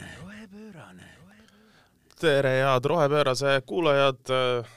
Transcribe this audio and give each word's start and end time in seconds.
rohepöörane, 0.00 1.04
rohepöörane. 1.22 2.16
tere, 2.20 2.48
head 2.48 2.84
Rohepöörase 2.84 3.62
kuulajad, 3.66 4.18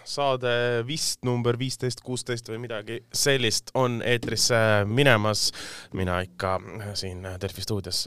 saade 0.03 0.83
vist 0.87 1.23
number 1.23 1.57
viisteist, 1.59 2.01
kuusteist 2.01 2.49
või 2.49 2.57
midagi 2.65 2.99
sellist 3.13 3.71
on 3.73 4.01
eetrisse 4.01 4.55
minemas. 4.85 5.51
mina 5.93 6.19
ikka 6.21 6.59
siin 6.93 7.23
Delfi 7.41 7.61
stuudios 7.61 8.05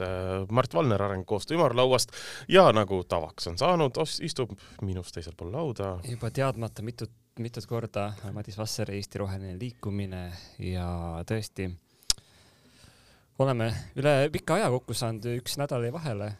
Mart 0.51 0.73
Valner 0.73 1.01
Arengukoostöö 1.01 1.57
ümarlauast 1.57 2.11
ja 2.47 2.71
nagu 2.71 3.03
tavaks 3.03 3.47
on 3.47 3.57
saanud, 3.57 3.97
istub 4.21 4.51
minust 4.81 5.13
teisel 5.15 5.33
pool 5.37 5.51
lauda 5.51 5.99
juba 6.03 6.31
teadmata 6.31 6.81
mitut, 6.81 7.11
mitut 7.39 7.65
korda 7.65 8.13
Madis 8.33 8.57
Vasser, 8.57 8.91
Eesti 8.91 9.17
Roheline 9.17 9.59
Liikumine 9.59 10.31
ja 10.59 11.23
tõesti 11.25 11.71
oleme 13.39 13.71
üle 13.95 14.29
pika 14.33 14.59
aja 14.59 14.69
kokku 14.73 14.93
saanud, 14.93 15.25
üks 15.39 15.57
nädal 15.59 15.85
jäi 15.87 15.93
vahele. 15.95 16.33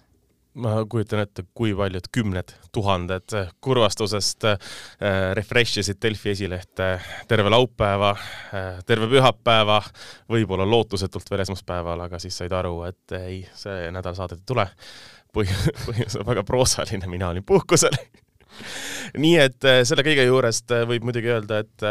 Ma 0.54 0.86
kujutan 0.90 1.22
ette, 1.24 1.44
kui 1.54 1.74
paljud 1.78 2.08
kümned 2.14 2.54
tuhanded 2.76 3.36
kurvastusest 3.62 4.48
äh, 4.50 4.72
refresh 5.38 5.82
isid 5.84 6.00
Delfi 6.02 6.34
esilehte 6.34 6.90
terve 7.30 7.52
laupäeva 7.54 8.12
äh,, 8.16 8.80
terve 8.86 9.10
pühapäeva, 9.12 9.82
võib-olla 10.32 10.68
lootusetult 10.70 11.30
veel 11.32 11.46
esmaspäeval, 11.46 12.08
aga 12.08 12.22
siis 12.22 12.40
said 12.42 12.56
aru, 12.56 12.82
et 12.90 13.18
ei, 13.20 13.44
see 13.56 13.92
nädal 13.94 14.18
saadet 14.18 14.42
ei 14.42 14.50
tule. 14.50 14.68
põhjus, 15.34 16.18
on 16.18 16.26
väga 16.26 16.44
proosaline, 16.44 17.08
mina 17.08 17.30
olin 17.30 17.46
puhkusel 17.46 17.96
nii 19.24 19.36
et 19.42 19.68
äh, 19.68 19.82
selle 19.88 20.06
kõige 20.06 20.26
juurest 20.28 20.74
äh, 20.76 20.86
võib 20.90 21.08
muidugi 21.08 21.32
öelda, 21.34 21.62
et, 21.64 21.86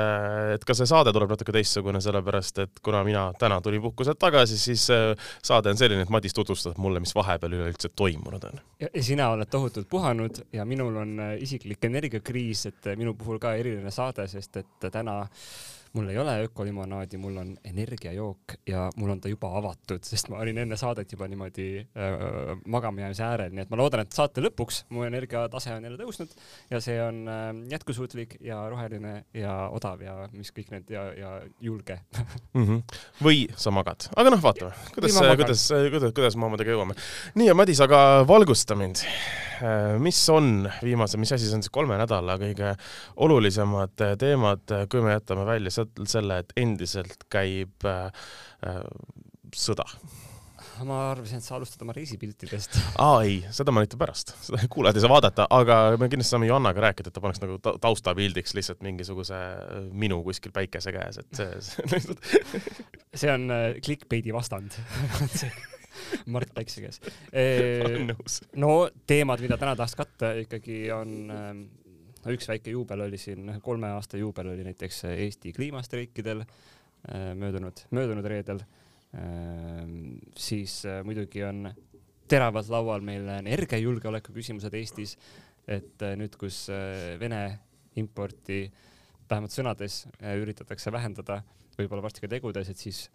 et 0.55 0.65
ka 0.67 0.77
see 0.77 0.89
saade 0.89 1.13
tuleb 1.15 1.33
natuke 1.33 1.55
teistsugune, 1.55 2.01
sellepärast 2.05 2.63
et 2.65 2.83
kuna 2.85 3.03
mina 3.07 3.29
täna 3.39 3.61
tulin 3.65 3.83
puhkuselt 3.85 4.21
tagasi, 4.21 4.59
siis 4.61 4.89
äh, 4.95 5.13
saade 5.45 5.73
on 5.73 5.81
selline, 5.81 6.05
et 6.07 6.13
Madis 6.13 6.37
tutvustab 6.37 6.79
mulle, 6.83 7.03
mis 7.05 7.15
vahepeal 7.17 7.57
üleüldse 7.59 7.93
toimunud 7.97 8.45
on. 8.51 8.63
ja 8.81 9.03
sina 9.03 9.31
oled 9.35 9.51
tohutult 9.51 9.89
puhanud 9.89 10.43
ja 10.53 10.65
minul 10.69 10.97
on 11.03 11.19
äh, 11.21 11.35
isiklik 11.43 11.85
energiakriis, 11.85 12.67
et 12.73 12.93
äh, 12.93 12.99
minu 12.99 13.15
puhul 13.19 13.41
ka 13.43 13.55
eriline 13.59 13.93
saade, 13.95 14.29
sest 14.31 14.63
et 14.63 14.89
täna 14.93 15.21
mul 15.93 16.09
ei 16.13 16.19
ole 16.19 16.35
ökolimonaadi, 16.49 17.21
mul 17.21 17.37
on 17.37 17.55
energiajook 17.65 18.59
ja 18.69 18.89
mul 18.97 19.15
on 19.15 19.21
ta 19.21 19.33
juba 19.33 19.51
avatud, 19.59 20.05
sest 20.05 20.31
ma 20.33 20.41
olin 20.43 20.59
enne 20.65 20.77
saadet 20.77 21.13
juba 21.13 21.29
niimoodi 21.29 21.69
äh, 21.81 22.55
magama 22.67 23.05
jäämise 23.05 23.25
äärel, 23.25 23.55
nii 23.55 23.67
et 23.67 23.73
ma 23.73 23.81
loodan, 23.81 24.05
et 24.05 24.17
saate 24.17 24.45
lõpuks 24.45 24.85
mu 24.95 25.05
energiatase 25.09 25.75
on 25.75 25.89
jälle 25.89 26.01
tõusnud 26.01 26.35
ja 26.71 26.83
see 26.85 26.99
on 27.03 27.23
äh, 27.29 27.49
jätkusuutlik 27.75 28.39
ja 28.45 28.61
roheline 28.71 29.15
ja 29.35 29.57
odav 29.75 30.03
ja 30.05 30.17
mis 30.33 30.53
kõik 30.55 30.73
need 30.75 30.93
ja, 30.93 31.09
ja 31.17 31.35
julge. 31.61 32.01
mm. 32.55 32.65
-hmm. 32.65 33.01
või 33.25 33.47
sa 33.57 33.73
magad, 33.75 34.11
aga 34.17 34.35
noh, 34.35 34.43
vaatame, 34.43 34.73
kuidas 34.95 35.19
kuidas, 35.37 35.69
kuidas, 35.91 36.13
kuidas 36.15 36.37
me 36.37 36.49
omadega 36.49 36.75
jõuame. 36.75 36.97
nii 37.39 37.49
ja 37.49 37.55
Madis, 37.59 37.81
aga 37.85 38.25
valgusta 38.29 38.77
mind. 38.79 39.05
mis 39.99 40.21
on 40.31 40.69
viimase, 40.83 41.19
mis 41.19 41.33
asi 41.35 41.49
see 41.49 41.57
on 41.57 41.65
siis 41.65 41.73
kolme 41.75 41.97
nädala 41.99 42.37
kõige 42.39 42.77
olulisemad 43.17 43.97
teemad, 44.21 44.63
kui 44.91 45.03
me 45.03 45.17
jätame 45.17 45.47
välja 45.49 45.73
sealt 45.79 46.03
selle, 46.11 46.41
et 46.43 46.55
endiselt 46.61 47.29
käib 47.33 47.87
äh, 47.89 48.09
äh, 48.67 48.83
sõda? 49.57 49.87
ma 50.87 50.99
arvasin, 51.11 51.41
et 51.41 51.47
sa 51.47 51.57
alustad 51.57 51.83
oma 51.83 51.95
reisipiltidest. 51.97 52.77
aa 53.03 53.23
ei, 53.27 53.39
seda 53.55 53.73
ma 53.75 53.83
näitan 53.83 54.01
pärast, 54.01 54.35
seda 54.45 54.61
kuulajad 54.71 54.99
ei 54.99 55.05
saa 55.05 55.11
vaadata, 55.11 55.47
aga 55.55 55.79
me 55.99 56.07
kindlasti 56.11 56.35
saame 56.35 56.51
Johannaga 56.51 56.85
rääkida, 56.89 57.11
et 57.11 57.17
ta 57.17 57.23
paneks 57.25 57.43
nagu 57.43 57.59
ta- 57.63 57.75
taustapildiks 57.83 58.55
lihtsalt 58.59 58.85
mingisuguse 58.87 59.39
äh, 59.39 59.81
minu 59.91 60.21
kuskil 60.27 60.55
päikese 60.55 60.95
käes, 60.95 61.19
et 61.23 61.41
see, 61.41 61.49
see 61.67 61.89
lihtsalt 61.95 62.31
see 63.23 63.33
on 63.33 63.49
äh, 63.55 63.67
clickbait'i 63.85 64.35
vastand 64.35 64.79
Mart 66.31 66.53
Päikse 66.55 66.85
käes. 66.85 67.01
nõus. 68.07 68.39
no 68.55 68.87
teemad, 69.11 69.43
mida 69.43 69.59
täna 69.59 69.75
tahaks 69.79 69.99
katta 69.99 70.31
ikkagi 70.45 70.85
on, 70.95 71.17
no 72.29 72.37
üks 72.37 72.49
väike 72.51 72.75
juubel 72.75 73.07
oli 73.07 73.19
siin, 73.21 73.55
kolme 73.65 73.89
aasta 73.97 74.21
juubel 74.21 74.53
oli 74.53 74.67
näiteks 74.67 75.05
Eesti 75.15 75.55
kliimastreikidel 75.57 76.43
äh, 76.45 77.31
möödunud, 77.39 77.87
möödunud 77.91 78.29
reedel. 78.29 78.63
siis 80.37 80.83
äh, 80.85 81.01
muidugi 81.05 81.41
on 81.45 81.71
teravalt 82.29 82.69
laual 82.69 83.01
meil 83.01 83.25
energiajulgeoleku 83.41 84.35
küsimused 84.37 84.75
Eestis, 84.77 85.17
et 85.65 86.03
äh, 86.05 86.13
nüüd, 86.21 86.37
kus 86.37 86.67
Vene 87.21 87.43
importi 87.97 88.67
vähemalt 89.31 89.53
sõnades 89.53 90.03
üritatakse 90.21 90.93
vähendada, 90.93 91.41
võib-olla 91.79 92.05
varsti 92.05 92.25
ka 92.25 92.31
tegudes, 92.37 92.69
et 92.69 92.77
siis 92.77 93.07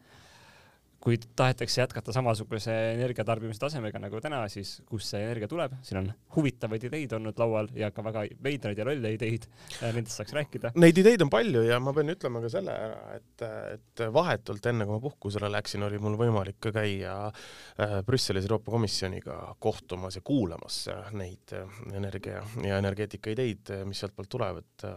kui 1.04 1.18
tahetakse 1.36 1.82
jätkata 1.82 2.14
samasuguse 2.16 2.74
energiatarbimise 2.94 3.60
tasemega 3.60 4.00
nagu 4.00 4.22
täna, 4.24 4.40
siis 4.52 4.78
kust 4.88 5.12
see 5.12 5.20
energia 5.26 5.50
tuleb, 5.52 5.76
siin 5.84 6.00
on 6.00 6.08
huvitavaid 6.38 6.86
ideid 6.88 7.16
olnud 7.18 7.42
laual 7.42 7.68
ja 7.76 7.90
ka 7.92 8.06
väga 8.06 8.24
veidraid 8.46 8.80
ja 8.80 8.86
lolle 8.88 9.12
ideid, 9.18 9.50
nendest 9.82 10.22
saaks 10.22 10.36
rääkida. 10.38 10.72
Neid 10.80 11.02
ideid 11.04 11.26
on 11.26 11.34
palju 11.34 11.66
ja 11.68 11.82
ma 11.84 11.92
pean 11.98 12.14
ütlema 12.14 12.40
ka 12.46 12.54
selle 12.54 12.78
ära, 12.88 13.20
et, 13.20 13.46
et 13.76 14.06
vahetult 14.16 14.72
enne, 14.72 14.88
kui 14.88 14.96
ma 14.96 15.04
puhkusele 15.04 15.52
läksin, 15.52 15.84
oli 15.90 16.00
mul 16.04 16.16
võimalik 16.24 16.62
ka 16.64 16.72
käia 16.80 17.18
äh, 17.28 18.00
Brüsselis 18.08 18.48
Euroopa 18.48 18.72
Komisjoniga 18.72 19.38
kohtumas 19.60 20.16
ja 20.20 20.24
kuulamas 20.24 20.86
äh, 20.94 21.14
neid 21.20 21.56
äh, 21.58 21.80
energia 22.00 22.46
ja 22.64 22.80
energeetika 22.80 23.36
ideid, 23.36 23.76
mis 23.90 24.00
sealtpoolt 24.04 24.32
tulevad. 24.32 24.92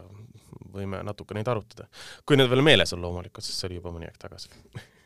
võime 0.71 0.99
natuke 1.03 1.33
neid 1.33 1.47
arutada, 1.47 1.87
kui 2.27 2.37
need 2.37 2.49
veel 2.51 2.61
meeles 2.63 2.91
on 2.93 3.01
loomulikult, 3.01 3.45
sest 3.45 3.59
see 3.59 3.69
oli 3.69 3.81
juba 3.81 3.91
mõni 3.95 4.07
aeg 4.07 4.19
tagasi. 4.21 4.51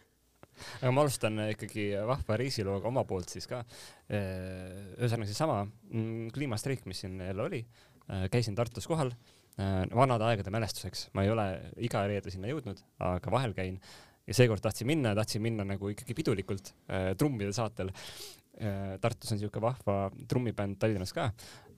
aga 0.80 0.92
ma 0.96 1.06
alustan 1.06 1.44
ikkagi 1.50 1.90
vahva 2.08 2.40
reisilooga 2.42 2.90
oma 2.92 3.06
poolt 3.08 3.34
siis 3.34 3.48
ka. 3.50 3.64
ühesõnaga 4.12 5.30
seesama 5.30 5.64
mm, 5.66 6.32
kliimastreik, 6.36 6.86
mis 6.90 7.04
siin 7.06 7.20
jälle 7.22 7.48
oli, 7.48 7.62
käisin 8.32 8.58
Tartus 8.58 8.90
kohal. 8.90 9.14
Vanade 9.96 10.26
aegade 10.26 10.50
mälestuseks, 10.54 11.10
ma 11.14 11.26
ei 11.26 11.30
ole 11.30 11.46
iga 11.84 12.06
reede 12.08 12.32
sinna 12.34 12.50
jõudnud, 12.50 12.80
aga 13.04 13.34
vahel 13.34 13.54
käin. 13.54 13.78
Ja 14.30 14.38
seekord 14.38 14.62
tahtsin 14.64 14.88
minna, 14.90 15.16
tahtsin 15.18 15.42
minna 15.44 15.66
nagu 15.68 15.90
ikkagi 15.92 16.16
pidulikult 16.18 16.72
äh, 16.88 17.12
trummide 17.18 17.54
saatel. 17.56 17.92
Äh,. 18.62 18.98
Tartus 19.02 19.32
on 19.34 19.40
siuke 19.42 19.62
vahva 19.64 20.12
trummibänd 20.30 20.78
Tallinnas 20.80 21.14
ka. 21.16 21.32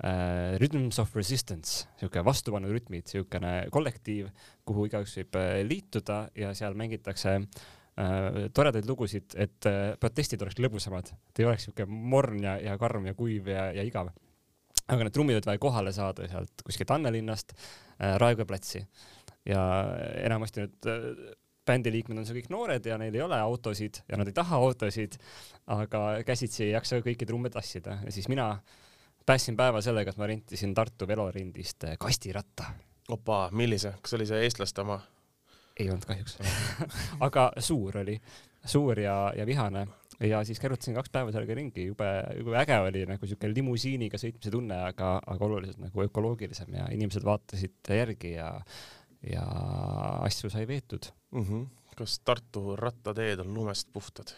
Äh,, 0.03 0.57
Rhythms 0.61 0.99
of 0.99 1.15
Resistance, 1.15 1.87
siuke 2.01 2.23
vastupanurütmid, 2.25 3.07
siukene 3.07 3.53
kollektiiv, 3.71 4.29
kuhu 4.67 4.89
igaüks 4.89 5.15
võib 5.21 5.39
äh, 5.39 5.53
liituda 5.65 6.19
ja 6.37 6.51
seal 6.57 6.75
mängitakse 6.77 7.37
äh, 7.39 7.71
toredaid 8.53 8.87
lugusid, 8.89 9.35
et 9.37 9.69
äh, 9.69 9.93
protestid 10.01 10.41
oleks 10.41 10.57
lõbusamad, 10.57 11.11
et 11.13 11.41
ei 11.41 11.45
oleks 11.45 11.67
siuke 11.67 11.85
morn 11.85 12.41
ja, 12.41 12.55
ja 12.61 12.77
karm 12.81 13.05
ja 13.05 13.13
kuiv 13.17 13.51
ja, 13.51 13.67
ja 13.75 13.85
igav. 13.85 14.09
aga 14.87 15.05
need 15.05 15.13
trummid 15.13 15.37
olid 15.37 15.45
vaja 15.45 15.61
kohale 15.61 15.93
saada 15.93 16.25
sealt 16.27 16.63
kuskilt 16.65 16.91
Annelinnast 16.91 17.53
äh, 17.53 18.15
Raekoja 18.17 18.49
platsi 18.49 18.81
ja 19.45 19.61
enamasti 20.23 20.65
need 20.65 20.89
äh, 20.89 21.05
bändi 21.65 21.91
liikmed 21.93 22.17
on 22.19 22.25
seal 22.27 22.39
kõik 22.39 22.49
noored 22.51 22.85
ja 22.85 22.97
neil 22.99 23.15
ei 23.15 23.23
ole 23.23 23.37
autosid 23.39 24.01
ja 24.09 24.17
nad 24.19 24.27
ei 24.27 24.35
taha 24.35 24.57
autosid, 24.59 25.15
aga 25.71 26.01
käsitsi 26.27 26.65
ei 26.65 26.73
jaksa 26.73 26.99
kõiki 27.05 27.27
trumme 27.29 27.51
tassida 27.53 27.99
ja 28.03 28.11
siis 28.11 28.27
mina 28.31 28.57
päästsin 29.25 29.57
päeva 29.57 29.81
sellega, 29.81 30.11
et 30.11 30.19
ma 30.19 30.27
rentisin 30.27 30.73
Tartu 30.75 31.07
velorendist 31.07 31.87
äh, 31.87 31.97
kastiratta. 31.99 32.73
opa, 33.09 33.49
millise, 33.51 33.93
kas 34.01 34.17
oli 34.17 34.25
see 34.25 34.43
eestlaste 34.43 34.81
oma? 34.81 34.99
Ei 35.79 35.89
olnud 35.89 36.05
kahjuks 36.05 36.37
aga 37.27 37.51
suur 37.59 37.97
oli, 38.03 38.17
suur 38.65 38.99
ja, 38.99 39.17
ja 39.37 39.45
vihane 39.45 39.87
ja 40.19 40.43
siis 40.45 40.59
kärutasin 40.59 40.95
kaks 40.95 41.11
päeva 41.13 41.31
sellega 41.33 41.55
ringi, 41.57 41.87
jube, 41.89 42.09
jube 42.37 42.57
äge 42.61 42.77
oli 42.79 43.05
nagu 43.09 43.27
siuke 43.27 43.49
limusiiniga 43.51 44.19
sõitmise 44.21 44.51
tunne, 44.53 44.77
aga, 44.89 45.15
aga 45.25 45.47
oluliselt 45.47 45.81
nagu 45.83 46.05
ökoloogilisem 46.05 46.75
ja 46.77 46.87
inimesed 46.93 47.25
vaatasid 47.25 47.93
järgi 47.97 48.35
ja, 48.35 48.49
ja 49.29 49.45
asju 50.27 50.51
sai 50.53 50.67
veetud. 50.69 51.09
mm. 51.31 51.45
-hmm. 51.47 51.67
kas 51.97 52.19
Tartu 52.19 52.75
rattateed 52.75 53.39
on 53.39 53.53
lumest 53.53 53.89
puhtad? 53.93 54.35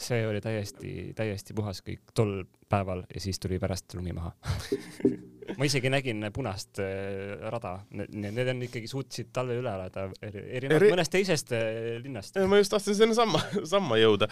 see 0.00 0.26
oli 0.26 0.40
täiesti, 0.40 1.12
täiesti 1.16 1.54
puhas 1.54 1.82
kõik 1.84 2.14
tol 2.14 2.44
päeval 2.70 3.04
ja 3.14 3.20
siis 3.20 3.40
tuli 3.42 3.58
pärast 3.62 3.94
lumi 3.98 4.14
maha. 4.16 4.32
ma 5.58 5.66
isegi 5.66 5.90
nägin 5.90 6.22
punast 6.34 6.78
äh, 6.82 7.40
rada, 7.50 7.74
need 7.90 8.48
on 8.52 8.62
ikkagi 8.66 8.90
suutsid 8.90 9.32
talve 9.34 9.56
üle 9.58 9.72
elada, 9.72 10.06
erinevalt 10.22 10.76
Eri- 10.78 10.92
mõnest 10.94 11.14
teisest 11.14 11.54
äh, 11.56 11.98
linnast. 12.02 12.38
ma 12.46 12.60
just 12.60 12.72
tahtsin 12.74 12.96
sinna 12.98 13.16
samma, 13.18 13.42
samma 13.74 13.98
jõuda. 14.00 14.28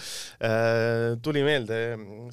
tuli 1.23 1.43
meelde 1.47 1.81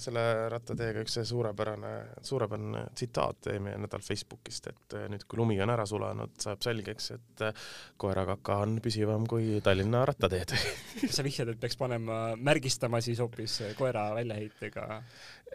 selle 0.02 0.25
rattateega 0.54 1.02
üks 1.06 1.18
suurepärane, 1.25 1.94
suurepärane 2.25 2.86
tsitaat 2.96 3.50
eelmine 3.54 3.78
nädal 3.86 4.04
Facebookist, 4.06 4.69
et 4.72 4.98
äh, 4.98 5.07
nüüd, 5.12 5.25
kui 5.28 5.40
lumi 5.40 5.57
on 5.63 5.74
ära 5.74 5.86
sulanud, 5.90 6.36
saab 6.42 6.63
selgeks, 6.66 7.12
et 7.16 7.46
äh, 7.46 7.66
koerakaka 8.02 8.60
on 8.66 8.78
püsivam 8.84 9.25
kui 9.30 9.60
Tallinna 9.66 10.06
rattateed. 10.07 10.56
kas 11.02 11.16
sa 11.18 11.25
vihjad, 11.25 11.54
et 11.54 11.62
peaks 11.62 11.80
panema, 11.80 12.19
märgistama 12.38 13.02
siis 13.06 13.22
hoopis 13.24 13.62
koera 13.80 14.10
väljaheitega? 14.18 15.02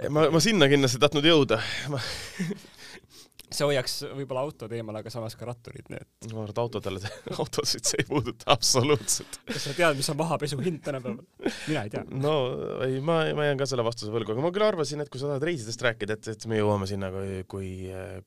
ma, 0.09 0.29
ma 0.31 0.43
sinna 0.43 0.69
kindlasti 0.71 1.01
tahtnud 1.03 1.27
jõuda. 1.31 1.61
see 3.51 3.67
hoiaks 3.67 3.95
võib-olla 4.15 4.45
autod 4.47 4.73
eemal, 4.75 5.01
aga 5.01 5.11
samas 5.13 5.35
ka 5.39 5.47
ratturid, 5.49 5.89
nii 5.91 5.99
et. 5.99 6.11
ma 6.31 6.45
arvan, 6.45 6.53
et 6.53 6.61
autodele, 6.63 7.11
autosid 7.43 7.87
see 7.89 8.03
ei 8.03 8.07
puuduta 8.09 8.51
absoluutselt. 8.55 9.41
kas 9.49 9.67
sa 9.67 9.75
tead, 9.77 9.99
mis 9.99 10.11
on 10.13 10.19
mahapesu 10.21 10.59
hind 10.63 10.83
tänapäeval? 10.87 11.25
mina 11.67 11.83
ei 11.87 11.93
tea. 11.93 12.05
no 12.15 12.35
ei, 12.87 13.01
ma, 13.05 13.21
ma 13.37 13.49
jään 13.49 13.61
ka 13.61 13.69
selle 13.71 13.85
vastuse 13.87 14.13
võlgu, 14.15 14.35
aga 14.35 14.45
ma 14.45 14.53
küll 14.55 14.67
arvasin, 14.67 15.03
et 15.03 15.11
kui 15.13 15.23
sa 15.23 15.33
tahad 15.33 15.47
reisidest 15.51 15.83
rääkida, 15.87 16.19
et, 16.19 16.31
et 16.35 16.47
me 16.51 16.61
jõuame 16.61 16.89
sinna, 16.91 17.11
kui, 17.15 17.41
kui, 17.51 17.71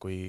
kui 0.04 0.20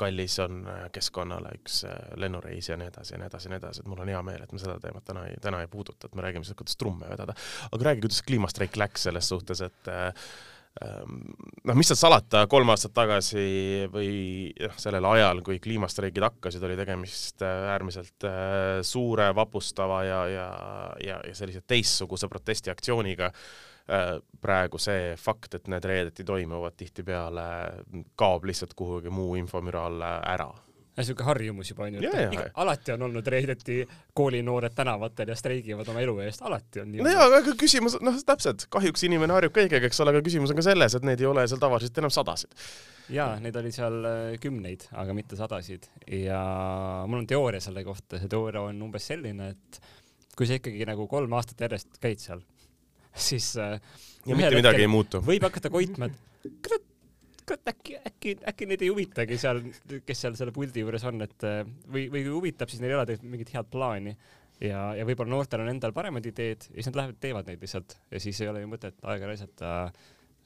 kallis 0.00 0.38
on 0.46 0.62
keskkonnale 0.94 1.52
üks 1.60 1.82
lennureis 2.20 2.70
ja 2.72 2.78
nii 2.80 2.88
edasi 2.92 3.16
ja 3.16 3.20
nii 3.20 3.28
edasi 3.28 3.48
ja 3.48 3.54
nii 3.54 3.60
edasi, 3.62 3.84
et 3.84 3.90
mul 3.92 4.04
on 4.06 4.14
hea 4.14 4.22
meel, 4.24 4.46
et 4.46 4.54
me 4.56 4.62
seda 4.62 4.78
teemat 4.82 5.04
täna 5.10 5.26
ei, 5.28 5.36
täna 5.44 5.60
ei 5.64 5.68
puuduta, 5.72 6.08
et 6.08 6.16
me 6.16 6.24
räägime 6.24 6.48
sellest, 6.48 6.62
kuidas 6.62 6.80
trumme 6.80 7.12
vedada. 7.12 7.36
aga 7.68 7.90
räägi, 7.90 8.06
kuidas 8.06 8.24
kliimastreik 8.24 8.80
läks 8.80 9.10
selles 9.10 9.28
suhtes, 9.28 9.60
et 9.68 9.92
Ehm, 9.92 10.56
noh, 10.78 11.76
mis 11.76 11.90
seal 11.90 11.98
salata, 11.98 12.44
kolm 12.50 12.70
aastat 12.72 12.94
tagasi 12.96 13.88
või 13.92 14.12
noh, 14.54 14.76
sellel 14.80 15.08
ajal, 15.10 15.42
kui 15.46 15.58
kliimastreigid 15.62 16.24
hakkasid, 16.24 16.64
oli 16.66 16.78
tegemist 16.78 17.42
äh, 17.46 17.66
äärmiselt 17.74 18.28
äh, 18.28 18.78
suure, 18.86 19.30
vapustava 19.36 20.02
ja, 20.06 20.22
ja, 20.30 20.46
ja, 21.04 21.18
ja 21.26 21.34
sellise 21.36 21.64
teistsuguse 21.66 22.30
protestiaktsiooniga. 22.30 23.32
Äh, 23.90 24.16
praegu 24.40 24.78
see 24.78 25.14
fakt, 25.18 25.58
et 25.58 25.68
need 25.68 25.84
reedeti 25.90 26.24
toimuvad, 26.24 26.78
tihtipeale 26.78 27.46
kaob 28.18 28.46
lihtsalt 28.48 28.76
kuhugi 28.78 29.12
muu 29.12 29.34
infomüra 29.40 29.88
alla 29.90 30.18
ära 30.30 30.52
niisugune 30.98 31.26
harjumus 31.28 31.70
juba 31.70 31.86
onju, 31.86 32.02
et 32.02 32.56
alati 32.60 32.94
on 32.94 33.04
olnud 33.06 33.26
reedeti 33.32 33.78
koolinoored 34.16 34.74
tänavatel 34.76 35.30
ja 35.32 35.36
streigivad 35.38 35.88
oma 35.92 36.02
elu 36.02 36.16
eest, 36.26 36.42
alati 36.46 36.82
on 36.82 36.90
nii. 36.92 37.04
no 37.06 37.12
jaa, 37.12 37.28
aga 37.38 37.54
küsimus, 37.60 37.96
noh, 38.04 38.18
täpselt, 38.26 38.66
kahjuks 38.72 39.06
inimene 39.06 39.36
harjub 39.36 39.54
kõigega, 39.56 39.86
eks 39.86 40.02
ole, 40.04 40.14
aga 40.14 40.24
küsimus 40.26 40.52
on 40.52 40.60
ka 40.60 40.66
selles, 40.66 40.96
et 40.98 41.06
neid 41.06 41.22
ei 41.22 41.30
ole 41.30 41.46
seal 41.50 41.62
tavaliselt 41.62 42.02
enam 42.02 42.12
sadasid. 42.14 42.54
jaa, 43.14 43.30
neid 43.42 43.56
oli 43.62 43.72
seal 43.74 43.98
äh, 44.10 44.20
kümneid, 44.42 44.88
aga 45.02 45.16
mitte 45.16 45.38
sadasid 45.38 45.88
ja 46.10 46.42
mul 47.06 47.22
on 47.22 47.30
teooria 47.30 47.62
selle 47.64 47.84
kohta, 47.86 48.18
see 48.18 48.30
teooria 48.30 48.66
on 48.68 48.82
umbes 48.88 49.06
selline, 49.12 49.52
et 49.54 49.82
kui 50.36 50.48
sa 50.48 50.58
ikkagi 50.58 50.86
nagu 50.88 51.06
kolm 51.10 51.38
aastat 51.38 51.66
järjest 51.68 52.00
käid 52.02 52.22
seal, 52.22 52.42
siis 53.30 53.54
äh, 53.62 53.78
ja 54.26 54.36
mitte 54.36 54.58
midagi 54.58 54.86
ei 54.86 54.90
muutu. 54.90 55.22
võib 55.24 55.46
hakata 55.46 55.72
koitma, 55.72 56.10
et 56.10 56.80
kurat, 57.50 57.72
äkki, 57.72 57.96
äkki, 58.06 58.34
äkki 58.52 58.68
neid 58.70 58.84
ei 58.84 58.90
huvitagi 58.92 59.38
seal, 59.40 59.62
kes 60.06 60.22
seal 60.24 60.36
selle 60.38 60.54
puldi 60.54 60.84
juures 60.84 61.04
on, 61.10 61.24
et 61.26 61.46
äh, 61.48 61.64
või, 61.90 62.06
või 62.12 62.22
kui 62.26 62.36
huvitab, 62.36 62.70
siis 62.70 62.82
neil 62.82 62.94
ei 62.94 62.98
ole 62.98 63.08
tegelikult 63.08 63.34
mingit 63.34 63.52
head 63.56 63.70
plaani 63.72 64.14
ja, 64.62 64.84
ja 64.98 65.06
võib-olla 65.08 65.34
noortel 65.34 65.64
on 65.64 65.72
endal 65.72 65.94
paremad 65.96 66.26
ideed 66.30 66.68
ja 66.68 66.76
siis 66.76 66.90
nad 66.90 67.00
lähevad, 67.00 67.18
teevad 67.22 67.50
neid 67.50 67.64
lihtsalt 67.64 67.96
ja 68.12 68.22
siis 68.22 68.40
ei 68.44 68.50
ole 68.52 68.62
ju 68.62 68.70
mõtet 68.70 69.02
aega 69.02 69.30
raisata 69.30 69.72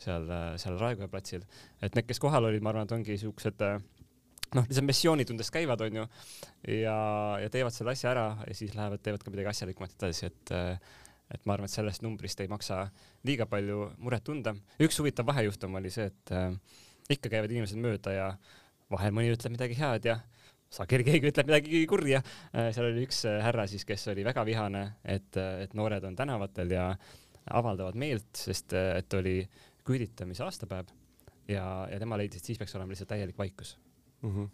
seal, 0.01 0.31
seal 0.61 0.79
Raekoja 0.81 1.11
platsil. 1.13 1.45
et 1.81 1.95
need, 1.95 2.09
kes 2.09 2.23
kohal 2.23 2.49
olid, 2.49 2.65
ma 2.65 2.73
arvan, 2.73 2.89
et 2.89 2.97
ongi 2.97 3.19
siuksed 3.21 3.61
noh, 3.65 4.65
lihtsalt 4.65 4.87
missioonitundest 4.89 5.53
käivad, 5.55 5.83
onju, 5.85 6.07
ja, 6.81 6.99
ja 7.43 7.53
teevad 7.53 7.75
selle 7.75 7.95
asja 7.95 8.13
ära 8.15 8.29
ja 8.47 8.57
siis 8.57 8.75
lähevad, 8.79 9.03
teevad 9.05 9.25
ka 9.25 9.35
midagi 9.35 9.53
asjalikumat 9.53 9.99
edasi, 9.99 10.31
et 10.33 10.55
et 11.35 11.47
ma 11.49 11.55
arvan, 11.55 11.67
et 11.67 11.73
sellest 11.73 12.03
numbrist 12.05 12.41
ei 12.45 12.51
maksa 12.53 12.83
liiga 13.27 13.47
palju 13.49 13.89
muret 14.05 14.23
tunda. 14.23 14.53
üks 14.85 14.99
huvitav 15.01 15.27
vahejuhtum 15.27 15.81
oli 15.81 15.91
see, 15.91 16.11
et 16.13 16.35
ikka 17.13 17.31
käivad 17.33 17.53
inimesed 17.53 17.81
mööda 17.81 18.15
ja 18.15 18.29
vahel 18.93 19.13
mõni 19.17 19.33
ütleb 19.35 19.55
midagi 19.57 19.77
head 19.79 20.09
ja 20.09 20.19
sageli 20.75 21.07
keegi 21.09 21.31
ütleb 21.31 21.51
midagi 21.51 21.85
kurja. 21.91 22.23
Äh, 22.53 22.71
seal 22.75 22.89
oli 22.91 23.05
üks 23.07 23.25
äh, 23.29 23.39
härra 23.45 23.67
siis, 23.71 23.87
kes 23.89 24.09
oli 24.13 24.25
väga 24.27 24.45
vihane, 24.49 24.85
et, 25.05 25.31
äh, 25.41 25.65
et 25.67 25.77
noored 25.79 26.05
on 26.09 26.17
tänavatel 26.19 26.75
ja 26.75 26.91
avaldavad 27.55 27.97
meelt, 28.01 28.31
sest 28.41 28.73
et 28.73 29.15
oli 29.19 29.43
küüditamise 29.85 30.47
aastapäev 30.47 30.89
ja, 31.51 31.65
ja 31.91 31.99
tema 32.01 32.17
leidis, 32.17 32.41
et 32.41 32.49
siis 32.49 32.61
peaks 32.61 32.73
olema 32.79 32.95
lihtsalt 32.95 33.11
täielik 33.11 33.37
vaikus 33.37 33.75
mm. 34.23 34.31
-hmm. 34.31 34.47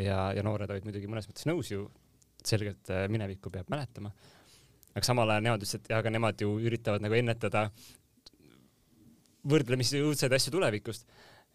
ja, 0.00 0.30
ja 0.32 0.42
noored 0.42 0.70
olid 0.72 0.86
muidugi 0.88 1.10
mõnes 1.12 1.28
mõttes 1.28 1.44
nõus 1.44 1.68
ju, 1.74 1.90
selgelt 2.40 2.88
minevikku 3.12 3.52
peab 3.52 3.68
mäletama. 3.68 4.14
aga 4.94 5.04
samal 5.04 5.28
ajal 5.28 5.44
nemad 5.44 5.60
ütlesid, 5.60 5.84
et 5.84 5.92
aga 5.98 6.10
nemad 6.10 6.40
ju 6.40 6.56
üritavad 6.56 7.04
nagu 7.04 7.20
ennetada 7.20 7.66
võrdlemisi 9.44 10.00
õudseid 10.00 10.32
asju 10.32 10.56
tulevikust 10.56 11.04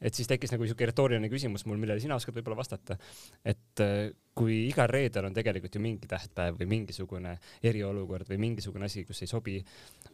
et 0.02 0.14
siis 0.14 0.30
tekkis 0.30 0.54
nagu 0.54 0.66
niisugune 0.66 0.92
retooriline 0.92 1.30
küsimus 1.32 1.66
mul, 1.66 1.80
millele 1.82 2.02
sina 2.04 2.18
oskad 2.18 2.36
võib-olla 2.38 2.60
vastata. 2.60 2.98
et 3.46 3.84
äh, 3.84 4.10
kui 4.38 4.68
igal 4.68 4.90
reedel 4.92 5.30
on 5.30 5.38
tegelikult 5.38 5.76
ju 5.76 5.82
mingi 5.82 6.10
tähtpäev 6.10 6.60
või 6.60 6.70
mingisugune 6.76 7.38
eriolukord 7.64 8.30
või 8.30 8.42
mingisugune 8.48 8.86
asi, 8.86 9.06
kus 9.06 9.24
ei 9.26 9.32
sobi 9.32 9.62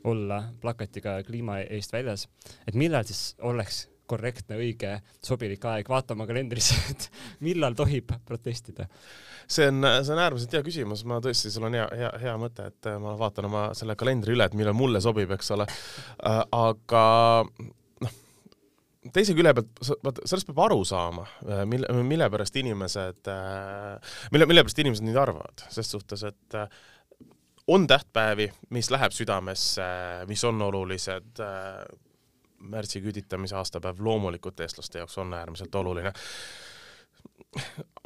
olla 0.07 0.44
plakatiga 0.62 1.19
kliima 1.27 1.59
eest 1.63 1.94
väljas, 1.94 2.27
et 2.68 2.80
millal 2.80 3.03
siis 3.07 3.33
oleks 3.44 3.88
korrektne, 4.07 4.57
õige, 4.59 4.97
sobilik 5.24 5.63
aeg, 5.65 5.88
vaata 5.89 6.15
oma 6.15 6.27
kalendrisse, 6.29 6.75
et 6.94 7.09
millal 7.44 7.75
tohib 7.77 8.12
protestida? 8.27 8.88
see 9.53 9.68
on, 9.68 9.83
see 9.83 10.13
on 10.15 10.21
äärmiselt 10.24 10.53
hea 10.56 10.63
küsimus, 10.63 11.03
ma 11.07 11.18
tõesti, 11.24 11.51
sul 11.51 11.68
on 11.68 11.75
hea, 11.75 11.86
hea, 12.00 12.09
hea 12.21 12.33
mõte, 12.39 12.69
et 12.71 12.88
ma 13.03 13.18
vaatan 13.19 13.50
oma 13.50 13.63
selle 13.75 13.97
kalendri 14.00 14.38
üle, 14.38 14.47
et 14.47 14.56
millal 14.56 14.75
mulle 14.77 15.01
sobib, 15.03 15.33
eks 15.36 15.51
ole. 15.56 15.68
Äh, 15.68 16.39
aga 16.56 17.03
teise 19.11 19.35
külje 19.35 19.53
pealt, 19.57 19.83
vaata, 20.05 20.25
sellest 20.29 20.50
peab 20.50 20.63
aru 20.67 20.81
saama, 20.88 21.25
äh, 21.47 21.63
mille, 21.69 21.89
mille 22.07 22.29
pärast 22.31 22.57
inimesed, 22.59 23.29
äh, 23.31 24.17
mille, 24.31 24.47
mille 24.50 24.63
pärast 24.63 24.81
inimesed 24.83 25.07
nii 25.07 25.19
arvavad, 25.19 25.65
ses 25.73 25.91
suhtes, 25.91 26.23
et 26.29 26.57
äh, 26.59 26.67
on 27.73 27.88
tähtpäevi, 27.88 28.50
mis 28.75 28.91
läheb 28.91 29.15
südamesse, 29.15 29.85
mis 30.27 30.44
on 30.44 30.61
olulised, 30.61 31.39
märtsi 32.73 33.00
küüditamise 33.03 33.55
aastapäev 33.59 34.01
loomulikult 34.03 34.59
eestlaste 34.63 35.00
jaoks 35.00 35.17
on 35.23 35.31
äärmiselt 35.35 35.75
oluline. 35.75 36.11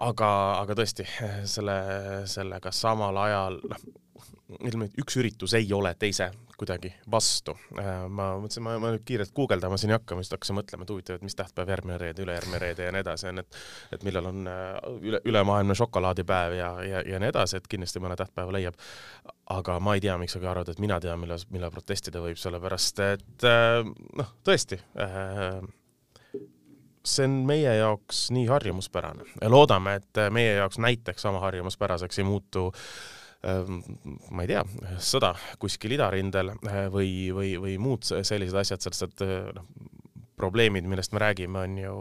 Aga, 0.04 0.30
aga 0.62 0.76
tõesti, 0.78 1.08
selle, 1.50 1.78
sellega 2.30 2.70
samal 2.76 3.18
ajal, 3.18 3.58
noh, 3.66 3.86
ütleme, 4.58 4.88
et 4.88 5.00
üks 5.02 5.18
üritus 5.20 5.54
ei 5.58 5.68
ole 5.76 5.92
teise 6.00 6.30
kuidagi 6.58 6.90
vastu. 7.12 7.54
Äh, 7.78 8.06
ma 8.10 8.32
mõtlesin, 8.42 8.64
ma, 8.66 8.76
ma 8.82 8.92
nüüd 8.94 9.04
kiirelt 9.08 9.34
guugeldama 9.36 9.78
siin 9.78 9.92
ei 9.92 9.98
hakka, 9.98 10.16
ma 10.18 10.24
just 10.24 10.34
hakkasin 10.34 10.58
mõtlema, 10.58 10.86
et 10.86 10.94
huvitav, 10.94 11.20
et 11.20 11.26
mis 11.28 11.36
tähtpäev 11.38 11.72
järgmine 11.74 11.98
reede, 12.02 12.24
ülejärgmine 12.26 12.62
reede 12.62 12.88
ja 12.88 12.94
nii 12.96 13.04
edasi 13.06 13.30
on, 13.30 13.42
et 13.44 13.60
et 13.98 14.06
millal 14.08 14.30
on 14.32 14.48
äh, 14.50 14.70
üle, 15.06 15.22
ülemaailmne 15.30 15.76
šokolaadipäev 15.78 16.56
ja, 16.58 16.70
ja, 16.88 17.04
ja 17.14 17.20
nii 17.22 17.32
edasi, 17.34 17.60
et 17.60 17.68
kindlasti 17.70 18.02
mõne 18.04 18.18
tähtpäeva 18.20 18.56
leiab. 18.56 18.80
aga 19.54 19.80
ma 19.80 19.96
ei 19.96 20.04
tea, 20.04 20.18
miks 20.20 20.34
sa 20.36 20.42
arvad, 20.44 20.72
et 20.72 20.80
mina 20.84 21.00
tean, 21.04 21.20
millal, 21.22 21.44
millal 21.54 21.72
protestida 21.72 22.24
võib, 22.24 22.40
sellepärast 22.42 23.04
et 23.06 23.48
äh, 23.48 23.84
noh, 24.18 24.32
tõesti 24.48 24.82
see 27.08 27.24
on 27.24 27.38
meie 27.48 27.78
jaoks 27.78 28.26
nii 28.36 28.50
harjumuspärane 28.50 29.30
ja 29.40 29.52
loodame, 29.52 29.94
et 30.02 30.20
meie 30.34 30.58
jaoks 30.58 30.82
näiteks 30.84 31.24
sama 31.24 31.40
harjumuspäraseks 31.46 32.20
ei 32.20 32.26
muutu 32.28 32.66
äh, 32.74 32.82
ma 33.46 34.44
ei 34.44 34.50
tea, 34.50 34.64
sõda 34.98 35.34
kuskil 35.62 35.94
idarindel 35.98 36.56
eh, 36.56 36.88
või, 36.94 37.12
või, 37.36 37.54
või 37.62 37.76
muud 37.82 38.08
sellised 38.08 38.58
asjad, 38.58 38.82
sellest, 38.84 39.06
et 39.08 39.26
eh, 39.26 39.52
noh, 39.56 39.68
probleemid, 40.38 40.86
millest 40.86 41.12
me 41.16 41.20
räägime, 41.20 41.60
on 41.60 41.78
ju, 41.78 41.94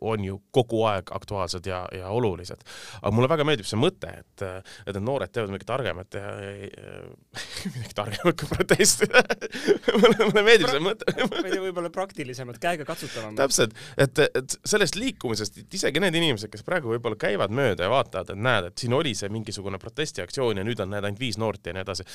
on 0.00 0.24
ju 0.24 0.38
kogu 0.50 0.80
aeg 0.88 1.10
aktuaalsed 1.12 1.66
ja, 1.68 1.82
ja 1.92 2.08
olulised. 2.08 2.62
aga 3.02 3.12
mulle 3.14 3.28
väga 3.28 3.44
meeldib 3.44 3.68
see 3.68 3.80
mõte, 3.80 4.12
et, 4.22 4.44
et 4.86 4.94
need 4.94 5.04
noored 5.04 5.32
teevad 5.32 5.52
midagi 5.52 5.68
targemat 5.68 6.16
ja, 6.16 6.30
midagi 7.74 7.96
targemat 7.98 8.38
kui 8.40 8.48
protestida 8.54 9.22
mulle, 10.00 10.16
mulle 10.22 10.44
meeldib 10.46 10.72
see 10.72 10.82
mõte 10.84 11.12
ma 11.18 11.42
ei 11.44 11.52
tea, 11.52 11.60
võib-olla 11.66 11.92
praktilisemalt, 11.92 12.62
käegakatsutavam. 12.62 13.36
täpselt, 13.38 13.76
et, 14.00 14.24
et 14.28 14.58
sellest 14.64 14.96
liikumisest, 14.96 15.60
et 15.64 15.78
isegi 15.80 16.00
need 16.04 16.16
inimesed, 16.16 16.52
kes 16.52 16.64
praegu 16.64 16.94
võib-olla 16.94 17.20
käivad 17.20 17.52
mööda 17.52 17.84
ja 17.84 17.92
vaatavad, 17.92 18.32
et 18.32 18.44
näed, 18.48 18.72
et 18.72 18.86
siin 18.86 18.96
oli 18.96 19.12
see 19.18 19.28
mingisugune 19.32 19.80
protestiaktsioon 19.82 20.62
ja 20.62 20.66
nüüd 20.66 20.80
on, 20.80 20.96
näed, 20.96 21.04
ainult 21.04 21.20
viis 21.20 21.36
noort 21.40 21.68
ja 21.68 21.76
nii 21.76 21.84
edasi 21.84 22.08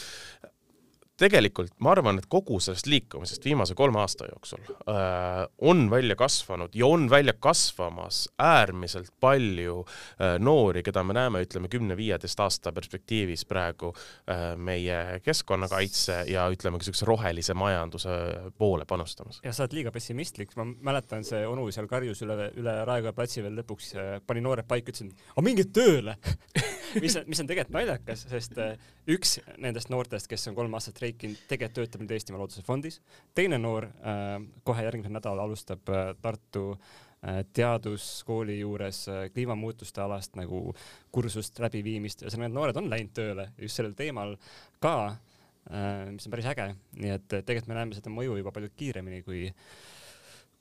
tegelikult 1.23 1.73
ma 1.83 1.93
arvan, 1.93 2.19
et 2.19 2.27
kogu 2.31 2.59
sellest 2.63 2.87
liikumisest 2.91 3.45
viimase 3.47 3.75
kolme 3.77 4.01
aasta 4.01 4.27
jooksul 4.29 4.63
äh, 4.91 5.43
on 5.61 5.85
välja 5.91 6.17
kasvanud 6.19 6.75
ja 6.75 6.87
on 6.87 7.07
välja 7.09 7.33
kasvamas 7.39 8.25
äärmiselt 8.41 9.11
palju 9.23 9.83
äh, 9.83 10.35
noori, 10.39 10.83
keda 10.83 11.03
me 11.07 11.15
näeme, 11.17 11.43
ütleme 11.45 11.71
kümne-viieteist 11.71 12.43
aasta 12.43 12.73
perspektiivis 12.75 13.45
praegu 13.49 13.93
äh, 13.93 14.53
meie 14.57 15.19
keskkonnakaitse 15.23 16.23
ja 16.31 16.47
ütleme 16.51 16.81
niisuguse 16.81 17.07
rohelise 17.07 17.55
majanduse 17.57 18.17
poole 18.57 18.85
panustamas. 18.89 19.39
ja 19.43 19.53
sa 19.53 19.65
oled 19.65 19.77
liiga 19.79 19.93
pessimistlik, 19.95 20.55
ma 20.59 20.67
mäletan, 20.91 21.25
see 21.27 21.45
onu 21.47 21.69
seal 21.71 21.87
karjus 21.91 22.23
üle, 22.25 22.49
üle 22.59 22.77
Raekoja 22.87 23.15
platsi 23.15 23.43
veel 23.45 23.61
lõpuks 23.61 23.93
äh, 23.95 24.15
pani 24.27 24.43
noored 24.43 24.67
paika, 24.67 24.91
ütlesin, 24.91 25.13
aga 25.33 25.45
minge 25.45 25.67
tööle 25.73 26.17
mis 27.01 27.15
on, 27.19 27.23
mis 27.29 27.41
on 27.41 27.49
tegelikult 27.49 27.77
naljakas, 27.77 28.25
sest 28.29 28.57
äh, 28.61 28.75
üks 29.09 29.37
nendest 29.61 29.91
noortest, 29.93 30.29
kes 30.31 30.47
on 30.51 30.57
kolm 30.57 30.75
aastat 30.77 30.97
streikinud, 30.97 31.39
tegelikult 31.49 31.79
töötab 31.79 32.03
nüüd 32.03 32.13
Eestimaa 32.15 32.41
Looduse 32.41 32.63
Fondis. 32.65 32.99
teine 33.35 33.59
noor 33.61 33.87
äh, 33.89 34.35
kohe 34.67 34.85
järgmisel 34.85 35.15
nädalal 35.15 35.47
alustab 35.47 35.89
äh, 35.89 36.13
Tartu 36.21 36.65
äh, 36.73 37.43
teaduskooli 37.53 38.59
juures 38.59 39.05
äh, 39.11 39.25
kliimamuutuste 39.33 40.03
alast 40.03 40.37
nagu 40.39 40.73
kursust 41.11 41.59
läbiviimist 41.63 42.25
ja 42.25 42.33
need 42.37 42.55
noored 42.55 42.77
on 42.79 42.89
läinud 42.91 43.15
tööle 43.15 43.49
just 43.57 43.79
sellel 43.79 43.95
teemal 43.97 44.35
ka 44.83 44.95
äh,, 45.07 46.11
mis 46.11 46.27
on 46.27 46.35
päris 46.35 46.51
äge, 46.53 46.73
nii 46.99 47.17
et 47.17 47.27
tegelikult 47.33 47.71
me 47.71 47.79
näeme 47.79 47.97
seda 47.97 48.13
mõju 48.13 48.37
juba 48.41 48.53
palju 48.55 48.73
kiiremini 48.77 49.23
kui 49.25 49.47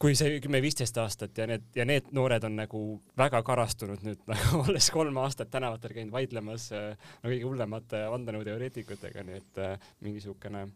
kui 0.03 0.17
see 0.19 0.39
kümme-viisteist 0.43 0.99
aastat 0.99 1.39
ja 1.39 1.47
need 1.47 1.77
ja 1.79 1.87
need 1.87 2.11
noored 2.17 2.43
on 2.49 2.57
nagu 2.59 2.83
väga 3.19 3.43
karastunud 3.47 4.03
nüüd 4.07 4.23
nagu 4.33 4.63
olles 4.65 4.91
kolm 4.95 5.19
aastat 5.23 5.53
tänavatel 5.53 5.95
käinud 5.95 6.15
vaidlemas 6.15 6.71
äh, 6.75 6.95
no 7.23 7.31
kõige 7.31 7.47
hullemate 7.47 8.07
vandenõuteoreetikutega, 8.11 9.23
nii 9.29 9.39
et 9.39 9.61
äh, 9.63 9.93
mingisugune 10.03 10.67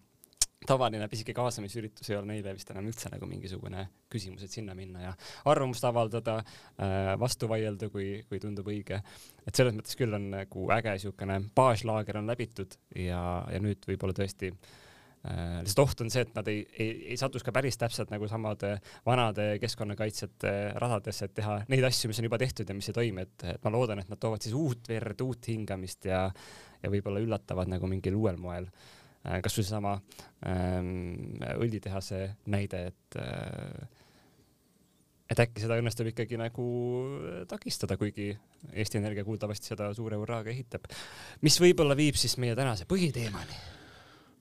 tavaline 0.67 1.09
pisike 1.11 1.35
kaasamisüritus 1.37 2.09
ei 2.11 2.17
ole 2.19 2.31
neile 2.31 2.55
vist 2.57 2.71
enam 2.73 2.87
üldse 2.89 3.11
nagu 3.13 3.27
mingisugune 3.29 3.85
küsimus, 4.11 4.47
et 4.47 4.55
sinna 4.55 4.75
minna 4.79 5.03
ja 5.03 5.13
arvamust 5.47 5.85
avaldada, 5.85 6.39
vastu 7.21 7.47
vaielda, 7.51 7.91
kui, 7.93 8.23
kui 8.27 8.41
tundub 8.43 8.67
õige. 8.73 8.99
et 9.47 9.55
selles 9.55 9.77
mõttes 9.77 9.99
küll 10.01 10.17
on 10.17 10.31
nagu 10.33 10.65
äge 10.75 10.97
niisugune 10.97 11.39
baaslaager 11.55 12.19
on 12.23 12.33
läbitud 12.33 12.75
ja, 12.97 13.21
ja 13.53 13.63
nüüd 13.63 13.85
võib-olla 13.87 14.17
tõesti 14.17 14.51
äh, 14.51 14.75
lihtsalt 15.27 15.83
oht 15.85 16.03
on 16.05 16.13
see, 16.13 16.25
et 16.27 16.35
nad 16.37 16.49
ei, 16.53 16.65
ei, 16.79 16.91
ei 17.13 17.17
satuks 17.21 17.45
ka 17.47 17.55
päris 17.55 17.79
täpselt 17.81 18.13
nagu 18.13 18.29
samade 18.31 18.77
vanade 19.07 19.49
keskkonnakaitsjate 19.63 20.53
radadesse, 20.83 21.31
et 21.31 21.35
teha 21.41 21.59
neid 21.73 21.87
asju, 21.89 22.11
mis 22.11 22.21
on 22.23 22.29
juba 22.29 22.41
tehtud 22.43 22.69
ja 22.69 22.77
mis 22.77 22.91
ei 22.93 22.99
toimi, 23.01 23.27
et, 23.27 23.49
et 23.57 23.65
ma 23.67 23.73
loodan, 23.75 24.03
et 24.03 24.13
nad 24.13 24.21
toovad 24.23 24.45
siis 24.45 24.55
uut 24.57 24.93
verd, 24.93 25.25
uut 25.25 25.51
hingamist 25.51 26.09
ja, 26.11 26.27
ja 26.83 26.93
võib-olla 26.93 27.25
üllatavad 27.25 27.73
nagu 27.73 27.91
mingil 27.91 28.19
uuel 28.19 28.39
moel 28.41 28.71
Äh, 29.27 29.41
kasvõi 29.43 29.65
seesama 29.65 29.97
ähm, 30.47 31.39
õlitehase 31.59 32.21
näide, 32.53 32.83
et 32.93 33.19
äh, 33.19 34.03
et 35.27 35.41
äkki 35.43 35.65
seda 35.65 35.81
õnnestub 35.81 36.07
ikkagi 36.13 36.39
nagu 36.39 36.65
takistada, 37.51 37.97
kuigi 37.99 38.29
Eesti 38.71 39.01
Energia 39.01 39.25
kuuldavasti 39.27 39.73
seda 39.73 39.89
suure 39.97 40.21
hurraaga 40.21 40.53
ehitab. 40.53 40.87
mis 41.43 41.59
võib-olla 41.59 41.97
viib 41.99 42.15
siis 42.15 42.37
meie 42.39 42.55
tänase 42.55 42.87
põhiteemani. 42.87 43.59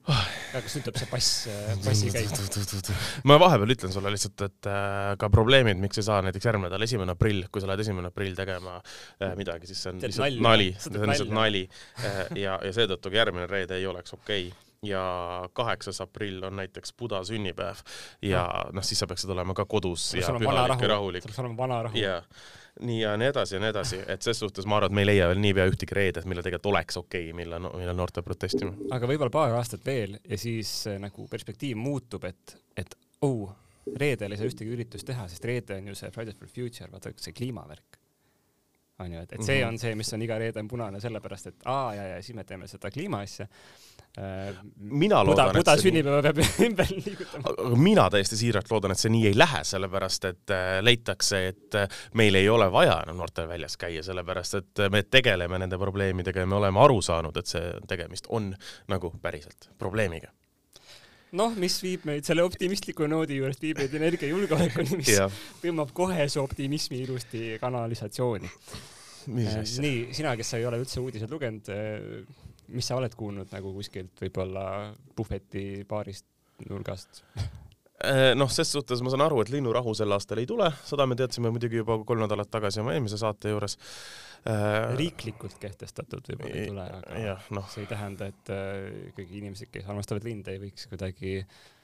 Kas 0.06 0.76
nüüd 0.76 0.86
tuleb 0.86 0.98
see 1.00 1.08
bass, 1.10 1.30
äh, 1.50 1.72
bassi 1.84 2.12
käima? 2.14 2.98
ma 3.26 3.38
vahepeal 3.42 3.74
ütlen 3.74 3.94
sulle 3.94 4.12
lihtsalt, 4.14 4.44
et 4.46 4.68
äh, 4.70 5.14
ka 5.20 5.30
probleemid, 5.32 5.80
miks 5.82 6.00
ei 6.00 6.06
saa 6.06 6.20
näiteks 6.26 6.46
järgmine 6.46 6.70
nädal, 6.70 6.86
esimene 6.86 7.16
aprill, 7.16 7.46
kui 7.50 7.64
sa 7.64 7.70
lähed 7.70 7.82
esimene 7.86 8.12
aprill 8.12 8.36
tegema 8.38 8.78
äh, 8.78 9.34
midagi, 9.38 9.70
siis 9.70 9.82
see 9.82 9.94
on 9.94 10.04
lihtsalt 10.04 10.44
nali, 10.46 10.70
see 10.78 11.00
on 11.00 11.10
lihtsalt 11.10 11.34
nali. 11.34 11.64
Ja, 12.36 12.60
ja 12.62 12.76
seetõttu 12.76 13.10
ka 13.10 13.20
järgmine 13.22 13.50
reede 13.50 13.80
ei 13.80 13.90
oleks 13.90 14.14
okei. 14.16 14.48
okay 14.52 14.65
ja 14.82 15.48
kaheksas 15.52 16.00
aprill 16.00 16.44
on 16.44 16.56
näiteks 16.56 16.92
Buda 16.98 17.22
sünnipäev 17.24 17.80
ja 18.22 18.44
noh, 18.72 18.84
siis 18.84 19.00
sa 19.02 19.06
peaksid 19.06 19.30
olema 19.30 19.54
ka 19.54 19.64
kodus 19.64 20.14
ja 20.14 20.34
pühalik 20.38 20.82
ja 20.82 20.88
rahulik. 20.94 21.22
sul 21.22 21.30
peaks 21.30 21.42
olema 21.44 21.56
vana 21.56 21.82
rahu. 21.88 21.98
ja 21.98 22.22
nii 22.80 23.00
ja 23.00 23.16
nii 23.16 23.28
edasi 23.32 23.56
ja 23.56 23.60
nii 23.60 23.72
edasi, 23.72 24.00
et 24.06 24.22
ses 24.22 24.38
suhtes 24.38 24.66
ma 24.68 24.76
arvan, 24.76 24.92
et 24.92 24.98
me 24.98 25.04
ei 25.04 25.10
leia 25.12 25.28
veel 25.30 25.42
niipea 25.42 25.66
ühtegi 25.70 25.96
reedet, 25.96 26.28
millal 26.28 26.44
tegelikult 26.44 26.72
oleks 26.74 27.00
okei 27.00 27.28
okay,, 27.30 27.36
millal, 27.36 27.70
millal 27.72 27.96
noorte 27.96 28.22
protestima. 28.22 28.74
aga 28.96 29.08
võib-olla 29.08 29.32
paar 29.32 29.56
aastat 29.58 29.84
veel 29.86 30.18
ja 30.22 30.38
siis 30.40 30.72
äh, 30.90 31.00
nagu 31.02 31.28
perspektiiv 31.30 31.78
muutub, 31.80 32.24
et, 32.28 32.56
et 32.76 32.98
oh, 33.24 33.52
reedel 33.96 34.34
ei 34.34 34.40
saa 34.40 34.50
ühtegi 34.50 34.74
üritust 34.76 35.08
teha, 35.08 35.28
sest 35.30 35.44
reede 35.48 35.80
on 35.80 35.92
ju 35.92 35.96
see 35.98 36.10
Fridays 36.12 36.38
for 36.38 36.52
Future, 36.52 36.90
vaata 36.92 37.14
see 37.16 37.36
kliimavärk 37.36 38.02
on 38.98 39.12
ju, 39.12 39.20
et, 39.20 39.32
et 39.32 39.44
see 39.44 39.60
mhm. 39.60 39.68
on 39.68 39.78
see, 39.80 39.94
mis 39.98 40.12
on 40.16 40.24
iga 40.24 40.38
reede 40.40 40.62
on 40.62 40.68
punane, 40.68 41.00
sellepärast 41.02 41.52
et 41.52 41.66
aa 41.68 41.94
ja, 41.96 42.06
ja 42.14 42.20
siis 42.24 42.36
me 42.36 42.44
teeme 42.48 42.68
seda 42.70 42.90
kliimaasja. 42.92 43.48
Mina 44.16 45.18
loodan, 45.24 45.50
et 45.52 45.60
Buda 45.60 45.74
sünnipäeva 45.76 46.22
peab 46.24 46.38
ümber 46.66 46.88
liigutama. 46.88 47.52
aga 47.52 47.80
mina 47.80 48.06
täiesti 48.12 48.38
siiralt 48.40 48.70
loodan, 48.72 48.94
et 48.94 49.02
see 49.02 49.12
nii 49.12 49.26
ei 49.28 49.36
lähe, 49.36 49.60
sellepärast 49.68 50.24
et 50.30 50.54
äh, 50.56 50.78
leitakse, 50.84 51.42
et 51.50 51.76
äh, 51.76 52.00
meil 52.16 52.40
ei 52.40 52.48
ole 52.48 52.70
vaja 52.72 52.96
enam 53.04 53.20
noortel 53.20 53.50
väljas 53.50 53.76
käia, 53.80 54.04
sellepärast 54.06 54.58
et 54.62 54.84
äh, 54.86 54.90
me 54.92 55.04
tegeleme 55.04 55.60
nende 55.60 55.78
probleemidega 55.80 56.46
ja 56.46 56.48
me 56.48 56.56
oleme 56.60 56.80
aru 56.86 57.02
saanud, 57.04 57.36
et 57.36 57.52
see 57.52 57.76
tegemist 57.88 58.30
on 58.32 58.54
nagu 58.88 59.12
päriselt 59.22 59.70
probleemiga 59.78 60.32
noh, 61.36 61.52
mis 61.60 61.76
viib 61.82 62.06
meid 62.08 62.24
selle 62.24 62.44
optimistliku 62.46 63.08
noodi 63.10 63.40
juurest, 63.40 63.60
viib 63.60 63.80
meid 63.82 63.94
energiajulgeolekuni, 63.98 65.00
mis 65.02 65.12
tõmbab 65.60 65.92
kohe 65.96 66.28
see 66.32 66.40
optimismi 66.40 67.02
ilusti 67.04 67.56
kanalisatsiooni. 67.60 68.48
Äh, 69.26 69.62
nii, 69.82 70.02
sina, 70.14 70.36
kes 70.38 70.52
sa 70.52 70.60
ei 70.60 70.66
ole 70.68 70.78
üldse 70.78 71.02
uudiseid 71.02 71.32
lugenud, 71.32 71.68
äh, 71.74 72.45
mis 72.72 72.88
sa 72.88 72.98
oled 72.98 73.14
kuulnud 73.18 73.52
nagu 73.54 73.72
kuskilt 73.76 74.24
võib-olla 74.24 74.66
puhveti 75.16 75.84
baarist, 75.88 76.26
nurgast? 76.68 77.22
Äh, 78.06 78.34
noh, 78.36 78.50
ses 78.52 78.68
suhtes 78.72 79.00
ma 79.00 79.12
saan 79.12 79.24
aru, 79.24 79.40
et 79.40 79.52
linnurahu 79.54 79.94
sel 79.96 80.12
aastal 80.12 80.42
ei 80.42 80.48
tule, 80.48 80.68
seda 80.84 81.06
me 81.08 81.16
teadsime 81.16 81.52
muidugi 81.52 81.80
juba 81.80 81.96
kolm 82.04 82.24
nädalat 82.26 82.50
tagasi 82.52 82.82
oma 82.82 82.92
eelmise 82.96 83.20
saate 83.20 83.54
juures. 83.54 83.78
riiklikult 85.00 85.56
kehtestatud 85.58 86.28
võib-olla 86.28 86.58
ei 86.60 86.68
tule, 86.68 86.84
aga 86.98 87.22
ja, 87.22 87.38
no. 87.56 87.64
see 87.72 87.82
ei 87.82 87.88
tähenda, 87.90 88.28
et 88.30 88.52
ikkagi 89.08 89.40
inimesed, 89.40 89.72
kes 89.72 89.88
armastavad 89.90 90.28
linde, 90.28 90.52
ei 90.54 90.60
võiks 90.68 90.86
kuidagi 90.92 91.32
äh, 91.40 91.48
Äh, 91.48 91.75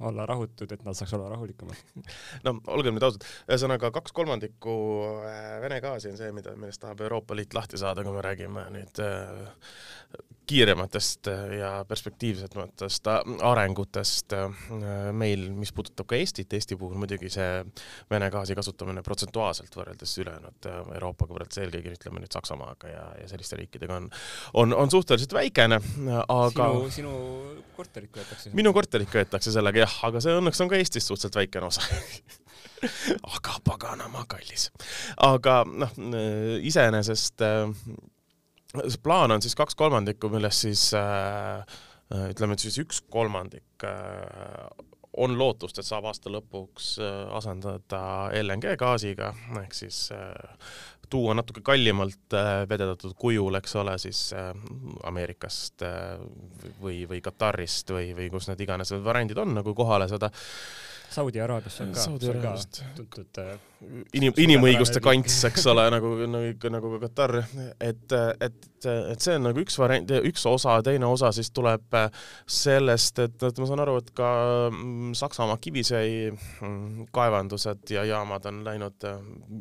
olla 0.00 0.26
rahutud, 0.26 0.72
et 0.72 0.84
nad 0.84 0.96
saaks 0.96 1.12
olla 1.14 1.28
rahulikumad. 1.32 1.80
no 2.46 2.54
olgem 2.72 2.96
nüüd 2.96 3.06
ausad, 3.06 3.26
ühesõnaga 3.50 3.92
kaks 3.94 4.14
kolmandikku 4.16 4.74
äh, 5.28 5.56
Vene 5.62 5.80
gaasi 5.84 6.12
on 6.12 6.20
see, 6.20 6.32
mida, 6.32 6.54
millest 6.56 6.82
tahab 6.82 7.02
Euroopa 7.04 7.36
Liit 7.36 7.54
lahti 7.56 7.80
saada, 7.80 8.04
kui 8.06 8.14
me 8.16 8.24
räägime 8.24 8.64
nüüd 8.72 9.02
äh, 9.04 9.42
kiirematest 10.52 11.28
ja 11.56 11.70
perspektiivsematest 11.88 13.08
arengutest 13.48 14.34
meil, 15.16 15.46
mis 15.56 15.72
puudutab 15.72 16.08
ka 16.10 16.18
Eestit, 16.18 16.52
Eesti 16.52 16.76
puhul 16.76 16.98
muidugi 17.00 17.30
see 17.32 17.62
Vene 18.10 18.28
gaasi 18.32 18.56
kasutamine 18.58 19.04
protsentuaalselt 19.06 19.72
võrreldes 19.78 20.12
ülejäänud 20.20 20.68
Euroopaga, 20.98 21.36
võrreldes 21.38 21.62
eelkõige 21.62 21.94
ütleme 21.96 22.22
nüüd 22.22 22.36
Saksamaaga 22.36 22.92
ja, 22.92 23.06
ja 23.22 23.30
selliste 23.30 23.56
riikidega 23.60 23.96
on, 23.96 24.10
on, 24.60 24.76
on 24.84 24.92
suhteliselt 24.92 25.32
väikene, 25.36 25.80
aga 26.20 26.68
sinu, 26.68 26.92
sinu 26.98 27.16
korterit 27.76 28.12
köetakse? 28.12 28.52
minu 28.58 28.74
korterit 28.76 29.10
köetakse 29.12 29.54
sellega 29.54 29.86
jah, 29.86 29.98
aga 30.10 30.22
see 30.24 30.36
õnneks 30.40 30.64
on 30.64 30.72
ka 30.72 30.80
Eestis 30.80 31.08
suhteliselt 31.08 31.40
väikene 31.40 31.70
osa 31.72 31.86
aga 33.36 33.58
paganama 33.64 34.26
kallis. 34.28 34.68
aga 35.22 35.62
noh, 35.68 35.96
iseenesest 36.60 37.40
see 37.40 38.11
plaan 39.02 39.36
on 39.36 39.42
siis 39.42 39.56
kaks 39.58 39.76
kolmandikku, 39.78 40.30
millest 40.32 40.66
siis 40.66 40.86
äh, 40.98 41.62
ütleme, 42.30 42.56
et 42.56 42.64
siis 42.64 42.78
üks 42.82 43.02
kolmandik 43.12 43.86
äh, 43.88 44.66
on 45.16 45.36
lootust, 45.36 45.76
et 45.78 45.84
saab 45.84 46.06
aasta 46.08 46.30
lõpuks 46.32 46.94
asendada 47.36 48.30
LNG 48.32 48.78
gaasiga 48.80 49.34
ehk 49.60 49.76
siis 49.76 50.06
tuua 51.12 51.34
natuke 51.36 51.60
kallimalt 51.64 52.36
äh, 52.36 52.62
vedeldatud 52.68 53.14
kujul, 53.20 53.58
eks 53.60 53.76
ole, 53.80 53.96
siis 54.00 54.20
äh, 54.36 54.50
Ameerikast 55.08 55.84
äh, 55.86 56.16
või, 56.80 57.02
või 57.10 57.20
Katarist 57.24 57.92
või, 57.92 58.12
või 58.16 58.30
kus 58.32 58.48
need 58.48 58.64
iganes 58.64 58.94
variandid 59.04 59.42
on 59.42 59.52
nagu 59.58 59.74
kohale 59.76 60.08
saada 60.10 60.32
Saudi 61.12 61.40
Araabias 61.40 61.80
on 61.84 61.92
ka, 61.92 62.00
Saudi 62.00 62.28
Araabiast. 62.30 62.82
tuntud 62.96 63.38
äh, 63.42 63.54
inim-, 64.16 64.36
inimõiguste 64.40 65.00
kants, 65.04 65.38
eks 65.48 65.66
ole, 65.70 65.84
nagu, 65.92 66.12
nagu, 66.30 66.70
nagu 66.72 66.92
ka 66.94 67.00
Katar, 67.06 67.34
et, 67.82 68.14
et, 68.14 68.86
et 68.88 69.24
see 69.24 69.36
on 69.36 69.46
nagu 69.48 69.62
üks 69.62 69.76
variant, 69.80 70.12
üks 70.30 70.46
osa, 70.48 70.78
teine 70.86 71.08
osa 71.10 71.32
siis 71.34 71.50
tuleb 71.54 71.96
sellest, 72.50 73.22
et, 73.26 73.36
et 73.48 73.60
ma 73.60 73.68
saan 73.68 73.82
aru, 73.84 73.98
et 74.02 74.12
ka 74.16 74.28
mm, 74.70 75.12
Saksamaa 75.18 75.58
kivisöe 75.62 76.30
mm, 76.32 77.08
kaevandused 77.14 77.92
ja 77.96 78.06
jaamad 78.08 78.46
on 78.50 78.62
läinud, 78.66 79.08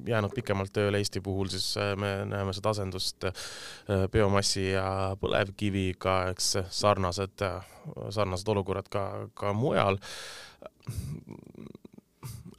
jäänud 0.07 0.35
pikemalt 0.37 0.73
tööle, 0.75 1.01
Eesti 1.01 1.23
puhul 1.25 1.51
siis 1.51 1.73
me 1.99 2.21
näeme 2.29 2.53
seda 2.55 2.75
asendust 2.75 3.27
äh, 3.29 4.05
biomassi 4.11 4.69
ja 4.71 4.85
põlevkiviga, 5.19 6.21
eks 6.35 6.53
sarnased, 6.69 7.43
sarnased 8.13 8.55
olukorrad 8.55 8.87
ka, 8.93 9.05
ka 9.35 9.53
mujal 9.57 9.99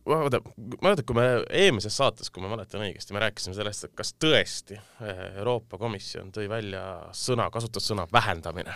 vaata, 0.06 0.40
mäletad, 0.82 1.04
kui 1.06 1.16
me 1.16 1.26
eelmises 1.50 1.96
saates, 1.96 2.30
kui 2.32 2.42
ma 2.44 2.50
mäletan 2.52 2.84
õigesti, 2.84 3.14
me 3.14 3.22
rääkisime 3.22 3.54
sellest, 3.56 3.86
et 3.88 3.94
kas 3.98 4.14
tõesti 4.20 4.78
eh, 4.78 5.22
Euroopa 5.40 5.78
Komisjon 5.80 6.32
tõi 6.34 6.48
välja 6.50 6.82
sõna, 7.16 7.48
kasutas 7.54 7.86
sõna 7.90 8.06
vähendamine. 8.12 8.74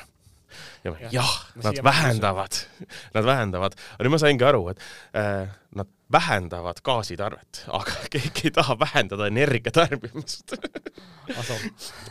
ja 0.85 0.93
jah 1.01 1.13
ja,, 1.13 1.27
nad 1.65 1.83
vähendavad, 1.85 2.61
nad 3.17 3.27
vähendavad, 3.27 3.75
aga 3.97 4.07
nüüd 4.07 4.15
ma 4.15 4.23
saingi 4.23 4.47
aru, 4.47 4.69
et 4.73 4.85
äh, 5.19 5.51
nad 5.77 5.91
vähendavad 6.13 6.79
gaasitarvet, 6.87 7.65
aga 7.75 7.97
keegi 8.15 8.49
ei 8.49 8.55
taha 8.55 8.79
vähendada 8.79 9.31
energiatarbimist. 9.33 10.57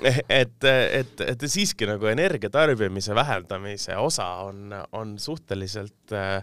Et, 0.06 0.66
et, 0.68 1.22
et 1.24 1.44
siiski 1.48 1.88
nagu 1.88 2.10
energiatarbimise 2.12 3.16
vähendamise 3.16 3.96
osa 3.96 4.26
on, 4.44 4.74
on 4.92 5.14
suhteliselt 5.24 6.12
äh, 6.12 6.42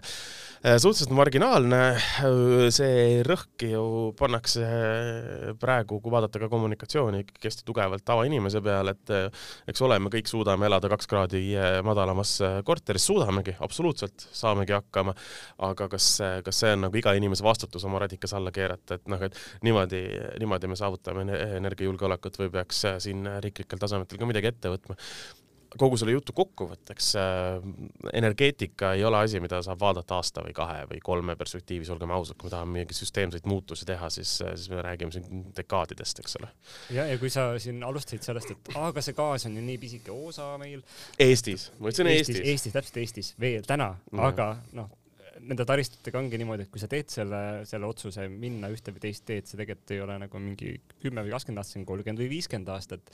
suhteliselt 0.63 1.13
marginaalne, 1.13 1.81
see 2.73 3.19
rõhk 3.27 3.65
ju 3.67 3.83
pannakse 4.17 4.63
praegu, 5.61 5.99
kui 6.01 6.15
vaadata 6.15 6.41
ka 6.41 6.49
kommunikatsiooni, 6.49 7.21
ikkagi 7.27 7.51
hästi 7.51 7.67
tugevalt 7.67 8.05
tavainimese 8.07 8.63
peale, 8.65 8.95
et 8.97 9.13
eks 9.69 9.85
ole, 9.85 9.99
me 10.01 10.09
kõik 10.13 10.31
suudame 10.31 10.65
elada 10.65 10.89
kaks 10.95 11.11
kraadi 11.11 11.43
äh, 11.53 11.77
madalamas 11.85 12.39
korteris, 12.65 13.05
suudamegi, 13.11 13.53
absoluutselt, 13.61 14.25
saamegi 14.33 14.73
hakkama, 14.79 15.13
aga 15.69 15.91
kas, 15.93 16.09
kas 16.41 16.63
see 16.63 16.73
on 16.73 16.87
nagu 16.87 17.03
iga 17.03 17.13
inimese 17.19 17.42
vastutus 17.43 17.85
oma 17.89 18.01
radikas 18.03 18.33
alla 18.37 18.51
keerata, 18.55 18.99
et 18.99 19.07
noh, 19.11 19.21
et 19.27 19.37
niimoodi, 19.65 20.03
niimoodi 20.41 20.71
me 20.71 20.79
saavutame 20.79 21.25
energiajulgeolekut 21.59 22.39
või 22.43 22.51
peaks 22.57 22.85
siin 23.05 23.27
riiklikel 23.43 23.81
tasemetel 23.81 24.21
ka 24.21 24.29
midagi 24.29 24.53
ette 24.53 24.73
võtma 24.73 24.97
kogu 25.79 25.97
selle 25.97 26.13
jutu 26.13 26.33
kokkuvõtteks 26.37 27.09
äh,, 27.19 27.65
energeetika 28.13 28.93
ei 28.97 29.03
ole 29.07 29.23
asi, 29.25 29.39
mida 29.43 29.61
saab 29.65 29.81
vaadata 29.81 30.17
aasta 30.19 30.43
või 30.45 30.55
kahe 30.55 30.83
või 30.89 31.01
kolme 31.03 31.35
perspektiivis, 31.39 31.91
olgem 31.93 32.13
ausad, 32.13 32.37
kui 32.37 32.47
me 32.47 32.53
tahame 32.53 32.77
mingeid 32.77 32.97
süsteemseid 32.97 33.47
muutusi 33.49 33.87
teha, 33.89 34.09
siis, 34.13 34.35
siis 34.43 34.69
me 34.73 34.81
räägime 34.85 35.13
siin 35.15 35.45
dekaadidest, 35.57 36.23
eks 36.23 36.39
ole. 36.41 36.51
ja, 36.93 37.07
ja 37.09 37.19
kui 37.21 37.31
sa 37.33 37.51
siin 37.61 37.83
alustasid 37.85 38.25
sellest, 38.25 38.53
et 38.53 38.73
aga 38.79 39.05
see 39.05 39.17
gaas 39.17 39.47
on 39.49 39.57
ju 39.57 39.65
nii 39.65 39.79
pisike 39.81 40.13
osa 40.13 40.53
meil. 40.61 40.83
Eestis, 41.21 41.69
ma 41.79 41.89
ütlesin 41.89 42.11
Eestis, 42.11 42.37
Eestis.. 42.37 42.51
Eestis, 42.53 42.75
täpselt 42.77 43.01
Eestis, 43.03 43.33
veel 43.41 43.65
täna 43.67 43.93
mm, 43.93 44.19
-hmm. 44.19 44.27
aga 44.29 44.49
noh, 44.77 44.91
nende 45.49 45.65
taristutega 45.67 46.19
ongi 46.19 46.39
niimoodi, 46.39 46.65
et 46.67 46.71
kui 46.73 46.81
sa 46.81 46.89
teed 46.91 47.11
selle, 47.11 47.39
selle 47.69 47.87
otsuse 47.87 48.27
minna 48.31 48.69
ühte 48.73 48.93
või 48.95 49.03
teist 49.03 49.25
teed, 49.27 49.47
see 49.49 49.59
tegelikult 49.59 49.95
ei 49.95 50.03
ole 50.03 50.17
nagu 50.25 50.41
mingi 50.41 50.75
kümme 51.01 51.23
või 51.25 51.33
kakskümmend 51.33 51.61
aastat, 51.61 51.73
see 51.75 51.81
on 51.81 51.87
kolmkümmend 51.89 52.23
või 52.23 52.29
viiskümmend 52.31 52.71
aastat 52.73 53.11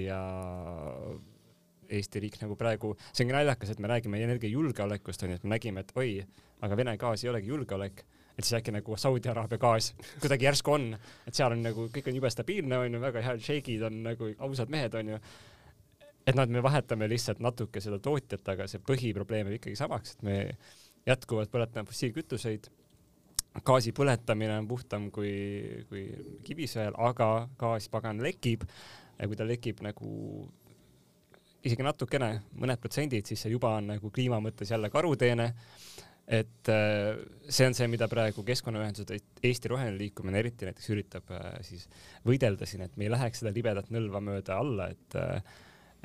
ja 0.00 0.20
Eesti 1.90 2.22
riik 2.22 2.38
nagu 2.38 2.54
praegu, 2.58 2.92
see 3.10 3.24
ongi 3.24 3.34
naljakas, 3.34 3.72
et 3.72 3.80
me 3.82 3.90
räägime 3.90 4.20
energiajulgeolekust 4.22 5.24
onju, 5.26 5.40
et 5.40 5.46
me 5.46 5.56
nägime, 5.56 5.82
et 5.82 5.92
oi, 5.98 6.20
aga 6.62 6.76
Vene 6.78 6.94
gaas 7.00 7.24
ei 7.24 7.30
olegi 7.32 7.50
julgeolek, 7.50 8.04
et 8.36 8.46
siis 8.46 8.54
äkki 8.60 8.74
nagu 8.74 8.98
Saudi 9.00 9.30
Araabia 9.32 9.58
gaas 9.60 9.90
kuidagi 10.22 10.46
järsku 10.46 10.76
on, 10.76 10.92
et 11.26 11.36
seal 11.36 11.56
on 11.56 11.64
nagu 11.66 11.88
kõik 11.90 12.10
on 12.10 12.20
jube 12.20 12.30
stabiilne 12.30 12.78
onju, 12.84 13.00
väga 13.02 13.24
head 13.26 13.42
šeigid 13.46 13.82
on 13.90 14.04
nagu 14.06 14.30
ausad 14.46 14.70
mehed 14.70 14.94
onju. 15.02 15.18
et 16.26 16.36
noh, 16.36 16.46
et 16.46 16.54
me 16.54 16.62
vahetame 16.62 17.08
lihtsalt 17.10 17.42
natuke 17.42 17.82
seda 17.82 17.98
tootjat, 17.98 18.46
aga 18.54 18.68
see 18.70 18.82
põhiprobleem 18.86 19.50
jääb 19.50 19.58
ikkagi 19.58 19.82
samaks, 19.82 20.14
et 20.14 20.22
me 20.22 20.38
jätkuvalt 21.06 21.50
põletame 21.52 21.88
fossiilkütuseid 21.88 22.68
gaasi 23.66 23.92
põletamine 23.96 24.54
on 24.60 24.68
puhtam 24.70 25.10
kui, 25.14 25.32
kui 25.90 26.04
kivisöel, 26.46 26.94
aga 26.98 27.48
gaas 27.58 27.88
pagan 27.90 28.22
lekib 28.22 28.64
ja 29.18 29.28
kui 29.28 29.38
ta 29.38 29.46
lekib 29.46 29.82
nagu 29.84 30.10
isegi 31.66 31.84
natukene, 31.84 32.30
mõned 32.56 32.80
protsendid, 32.80 33.26
siis 33.28 33.42
see 33.44 33.52
juba 33.52 33.74
on 33.80 33.90
nagu 33.92 34.12
kliima 34.14 34.38
mõttes 34.40 34.70
jälle 34.72 34.90
karuteene. 34.90 35.52
et 36.30 36.68
äh, 36.70 37.16
see 37.48 37.66
on 37.66 37.74
see, 37.74 37.88
mida 37.90 38.06
praegu 38.08 38.44
keskkonnaühendused, 38.46 39.10
Eesti 39.42 39.68
Roheline 39.68 39.98
Liikumine 39.98 40.38
eriti 40.38 40.68
näiteks 40.68 40.90
üritab 40.94 41.32
äh, 41.34 41.56
siis 41.66 41.88
võidelda 42.24 42.68
siin, 42.70 42.84
et 42.86 42.94
me 42.96 43.08
ei 43.08 43.10
läheks 43.10 43.42
seda 43.42 43.50
libedat 43.50 43.90
nõlva 43.90 44.20
mööda 44.22 44.60
alla, 44.62 44.86
et 44.94 45.16
äh, 45.18 45.42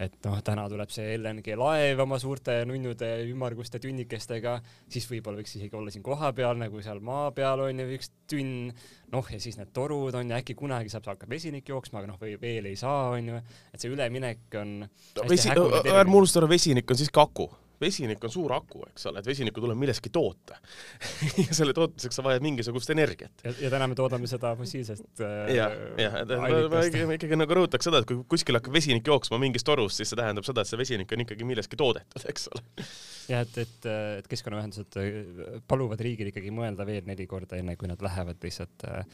et 0.02 0.16
noh, 0.28 0.38
täna 0.44 0.66
tuleb 0.72 0.92
see 0.92 1.16
LNG 1.16 1.56
laev 1.60 2.02
oma 2.04 2.20
suurte 2.20 2.58
nunnude 2.68 3.10
ümmarguste 3.30 3.80
tünnikestega, 3.84 4.58
siis 4.92 5.08
võib-olla 5.10 5.40
võiks 5.40 5.56
isegi 5.56 5.78
olla 5.80 5.94
siin 5.94 6.04
kohapeal 6.06 6.60
nagu 6.60 6.84
seal 6.84 7.00
maa 7.06 7.30
peal 7.36 7.64
on 7.68 7.84
ju 7.84 7.88
üks 7.96 8.12
tünn, 8.32 8.72
noh 9.14 9.32
ja 9.32 9.40
siis 9.42 9.60
need 9.60 9.72
torud 9.75 10.16
on 10.20 10.34
ja 10.34 10.42
äkki 10.42 10.58
kunagi 10.60 10.92
saab, 10.92 11.08
hakkab 11.14 11.32
vesinik 11.32 11.70
jooksma, 11.72 12.02
aga 12.02 12.12
noh, 12.12 12.20
või 12.22 12.36
veel 12.42 12.72
ei 12.72 12.80
saa, 12.80 13.14
on 13.16 13.32
ju, 13.34 13.44
et 13.72 13.84
see 13.84 13.94
üleminek 13.94 14.60
on 14.62 14.82
no, 14.84 15.30
vesi, 15.30 15.52
ärme 15.54 16.20
unusta 16.20 16.44
ära, 16.44 16.52
vesinik 16.52 16.92
on 16.92 17.00
siiski 17.00 17.24
aku 17.24 17.50
vesinik 17.86 18.24
on 18.25 18.34
suur 18.34 18.54
aku, 18.56 18.84
eks 18.89 19.08
ole, 19.10 19.22
et 19.22 19.30
vesinikku 19.30 19.62
tuleb 19.63 19.80
millestki 19.80 20.12
toota 20.13 20.58
ja 21.44 21.48
selle 21.56 21.75
tootmiseks 21.77 22.20
sa 22.20 22.25
vajad 22.25 22.46
mingisugust 22.46 22.92
energiat. 22.94 23.44
ja, 23.46 23.54
ja 23.65 23.72
täna 23.74 23.89
me 23.92 23.98
toodame 23.98 24.30
seda 24.32 24.56
fossiilsest 24.60 25.24
äh, 25.25 25.54
ja, 25.56 25.70
jah, 26.01 26.18
et 26.24 26.34
ma, 26.42 26.84
ikkagi, 27.18 27.38
nagu 27.39 27.60
rõhutaks 27.60 27.89
seda, 27.89 28.01
et 28.01 28.10
kui 28.10 28.24
kuskil 28.36 28.60
hakkab 28.60 28.75
vesinik 28.75 29.08
jooksma 29.08 29.39
mingist 29.42 29.68
torust, 29.68 30.00
siis 30.00 30.12
see 30.12 30.20
tähendab 30.20 30.48
seda, 30.48 30.63
et 30.63 30.72
see 30.72 30.82
vesinik 30.82 31.13
on 31.15 31.25
ikkagi 31.25 31.48
millestki 31.48 31.80
toodetud, 31.80 32.25
eks 32.32 32.50
ole. 32.54 32.65
ja 33.32 33.44
et, 33.46 33.62
et, 33.65 33.92
et 34.22 34.32
keskkonnaühendused 34.32 35.00
äh, 35.01 35.62
paluvad 35.70 36.01
riigil 36.06 36.34
ikkagi 36.34 36.54
mõelda 36.56 36.88
veel 36.88 37.06
neli 37.08 37.30
korda, 37.30 37.60
enne 37.62 37.77
kui 37.80 37.92
nad 37.92 38.01
lähevad 38.06 38.42
lihtsalt 38.46 38.89
äh, 38.89 39.06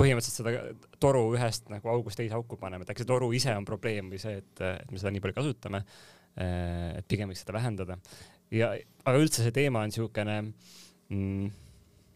põhimõtteliselt 0.00 0.40
seda 0.40 0.96
toru 1.02 1.28
ühest 1.36 1.68
nagu 1.70 1.90
august 1.92 2.18
teise 2.18 2.34
auku 2.34 2.56
panema, 2.58 2.82
et 2.82 2.90
äkki 2.94 3.04
see 3.04 3.12
toru 3.12 3.28
ise 3.36 3.52
on 3.54 3.68
probleem 3.68 4.08
või 4.10 4.18
see, 4.22 4.40
et, 4.40 4.64
et 4.64 4.90
me 4.90 4.98
seda 4.98 5.12
nii 5.12 5.22
palju 5.22 5.36
kasutame 5.36 5.82
Äh, 5.84 6.21
et 6.36 7.08
pigem 7.08 7.28
võiks 7.28 7.42
seda 7.44 7.56
vähendada. 7.56 7.98
ja, 8.50 8.72
aga 9.04 9.18
üldse 9.18 9.44
see 9.44 9.52
teema 9.52 9.82
on 9.84 9.92
niisugune 9.92 10.38
mm, 10.42 11.50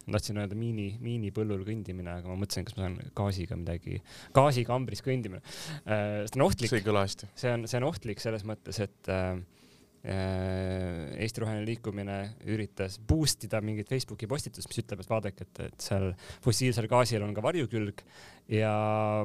tahtsin 0.06 0.38
öelda 0.38 0.56
miini, 0.58 0.86
miinipõllul 1.02 1.64
kõndimine, 1.66 2.12
aga 2.20 2.30
ma 2.30 2.38
mõtlesin, 2.38 2.66
kas 2.66 2.76
ma 2.78 2.86
saan 2.86 2.96
gaasiga 3.18 3.58
midagi, 3.58 3.98
gaasikambris 4.36 5.02
kõndimine 5.04 5.42
äh,. 5.42 6.24
see 6.28 6.38
on 6.38 6.46
ohtlik. 6.46 6.70
see 6.70 6.80
ei 6.80 6.86
kõla 6.86 7.04
hästi. 7.06 7.30
see 7.42 7.54
on, 7.56 7.66
see 7.70 7.80
on 7.80 7.88
ohtlik 7.88 8.22
selles 8.22 8.46
mõttes, 8.46 8.78
et 8.84 9.10
äh, 9.12 9.32
äh 10.06 11.24
Eesti 11.24 11.42
Roheline 11.42 11.66
Liikumine 11.66 12.18
üritas 12.52 13.00
boost 13.02 13.48
ida 13.48 13.60
mingit 13.64 13.90
Facebooki 13.90 14.28
postitust, 14.30 14.70
mis 14.70 14.84
ütleb, 14.84 15.02
et 15.02 15.10
vaadake, 15.10 15.48
et, 15.48 15.62
et 15.72 15.88
seal 15.88 16.12
fossiilsel 16.44 16.86
gaasil 16.90 17.26
on 17.26 17.34
ka 17.34 17.42
varjukülg 17.42 18.04
ja 18.54 18.76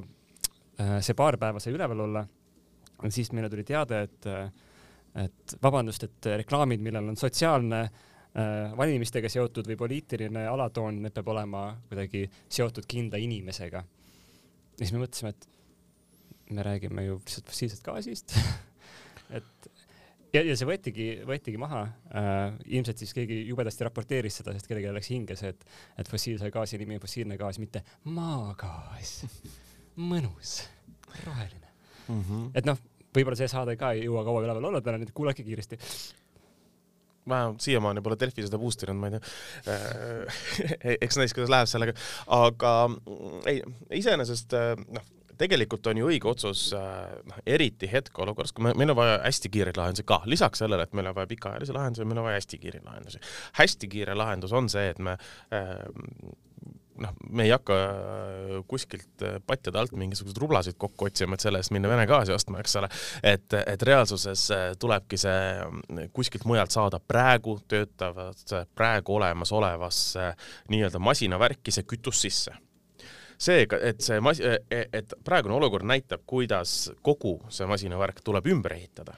äh, 0.02 0.98
see 1.06 1.18
paar 1.18 1.38
päeva 1.42 1.62
sai 1.62 1.76
üleval 1.76 2.08
olla. 2.08 2.26
siis 3.10 3.32
meile 3.34 3.50
tuli 3.50 3.64
teade, 3.68 4.02
et 4.10 4.30
äh, 4.30 4.50
et 5.16 5.56
vabandust, 5.64 6.04
et 6.08 6.32
reklaamid, 6.44 6.82
millel 6.84 7.12
on 7.12 7.20
sotsiaalne 7.20 7.82
äh, 7.84 8.72
valimistega 8.78 9.30
seotud 9.30 9.68
või 9.68 9.80
poliitiline 9.80 10.46
alatoon, 10.48 11.02
need 11.04 11.16
peab 11.16 11.32
olema 11.34 11.66
kuidagi 11.90 12.26
seotud 12.50 12.88
kindla 12.88 13.20
inimesega. 13.22 13.84
ja 13.84 14.86
siis 14.86 14.94
me 14.96 15.04
mõtlesime, 15.04 15.34
et 15.36 15.50
me 16.52 16.64
räägime 16.64 17.06
ju 17.06 17.20
lihtsalt 17.20 17.52
fossiilsest 17.52 17.84
gaasist 17.86 18.36
et 19.38 19.72
ja, 20.36 20.44
ja 20.44 20.56
see 20.58 20.68
võetigi, 20.68 21.08
võetigi 21.28 21.60
maha 21.62 21.84
äh,. 22.16 22.60
ilmselt 22.78 23.02
siis 23.02 23.14
keegi 23.16 23.42
jubedasti 23.50 23.88
raporteeris 23.88 24.42
seda, 24.42 24.56
sest 24.56 24.70
kellelegi 24.70 24.94
läks 24.96 25.12
hinge 25.14 25.38
see, 25.40 25.52
et, 25.54 25.66
et 26.00 26.12
fossiilse 26.12 26.52
gaasi 26.54 26.80
nimi 26.82 26.98
on 26.98 27.04
fossiilne 27.04 27.38
gaas, 27.40 27.60
mitte 27.62 27.84
maagaas 28.08 29.18
mõnus, 30.12 30.62
roheline 31.26 31.68
mm. 32.08 32.22
-hmm. 32.22 32.50
et 32.56 32.68
noh, 32.70 32.80
võib-olla 33.16 33.38
see 33.40 33.52
saade 33.52 33.78
ka 33.80 33.94
ei 33.96 34.06
jõua 34.08 34.26
kaua 34.28 34.44
üleval 34.46 34.72
olla 34.72 34.82
täna, 34.84 35.00
nii 35.02 35.10
et 35.10 35.16
kuulake 35.16 35.46
kiiresti 35.48 35.80
vähemalt 37.30 37.62
siiamaani 37.62 38.02
pole 38.02 38.18
Delfi 38.20 38.46
seda 38.46 38.60
boost 38.62 38.84
inud, 38.86 38.98
ma 38.98 39.10
ei 39.10 39.18
tea. 39.18 39.76
Äh, 39.76 40.96
eks 41.06 41.20
näis, 41.22 41.36
kuidas 41.38 41.52
läheb 41.54 41.70
sellega, 41.70 41.96
aga 42.38 42.76
mm, 42.90 43.42
ei, 43.50 43.62
iseenesest 44.02 44.56
äh, 44.58 44.74
noh, 44.98 45.06
tegelikult 45.42 45.88
on 45.90 46.02
ju 46.02 46.10
õige 46.12 46.30
otsus 46.32 46.68
äh, 46.78 47.14
noh, 47.30 47.42
eriti 47.46 47.90
hetkeolukorras, 47.92 48.54
kui 48.58 48.66
me, 48.68 48.76
meil 48.78 48.94
on 48.94 49.00
vaja 49.00 49.20
hästi 49.24 49.52
kiireid 49.54 49.80
lahendusi 49.80 50.06
ka, 50.08 50.22
lisaks 50.30 50.64
sellele, 50.64 50.86
et 50.88 50.98
meil 50.98 51.12
on 51.12 51.18
vaja 51.18 51.30
pikaajalisi 51.32 51.78
lahendusi, 51.78 52.08
meil 52.10 52.22
on 52.22 52.30
vaja 52.30 52.40
hästi 52.42 52.62
kiireid 52.62 52.88
lahendusi. 52.88 53.22
hästi 53.60 53.92
kiire 53.92 54.18
lahendus 54.18 54.54
on 54.58 54.70
see, 54.72 54.90
et 54.94 55.02
me 55.02 55.18
äh, 55.54 55.76
noh, 57.00 57.14
me 57.30 57.46
ei 57.48 57.52
hakka 57.54 57.78
äh, 57.78 58.56
kuskilt 58.68 59.24
äh, 59.26 59.38
patjade 59.48 59.80
alt 59.80 59.94
mingisuguseid 59.98 60.40
rublasid 60.42 60.78
kokku 60.82 61.08
otsima, 61.08 61.38
et 61.38 61.46
selle 61.46 61.62
eest 61.62 61.74
minna 61.76 61.92
Vene 61.92 62.06
gaasi 62.10 62.34
ostma, 62.36 62.60
eks 62.62 62.76
ole. 62.82 62.90
et, 63.24 63.54
et 63.62 63.86
reaalsuses 63.88 64.48
äh, 64.56 64.66
tulebki 64.80 65.20
see 65.22 66.08
kuskilt 66.16 66.46
mujalt 66.50 66.74
saada 66.74 67.00
praegu 67.00 67.58
töötavasse, 67.72 68.66
praegu 68.76 69.16
olemasolevasse 69.20 70.32
nii-öelda 70.74 71.02
masinavärki 71.04 71.74
see 71.74 71.88
kütus 71.88 72.22
sisse 72.26 72.56
seega, 73.42 73.80
et 73.82 74.02
see 74.06 74.22
mas-, 74.24 74.44
e-, 74.44 74.86
et 74.94 75.18
praegune 75.26 75.58
olukord 75.58 75.88
näitab, 75.88 76.26
kuidas 76.30 76.92
kogu 77.02 77.40
see 77.50 77.68
masinavärk 77.70 78.22
tuleb 78.26 78.52
ümber 78.54 78.78
ehitada 78.78 79.18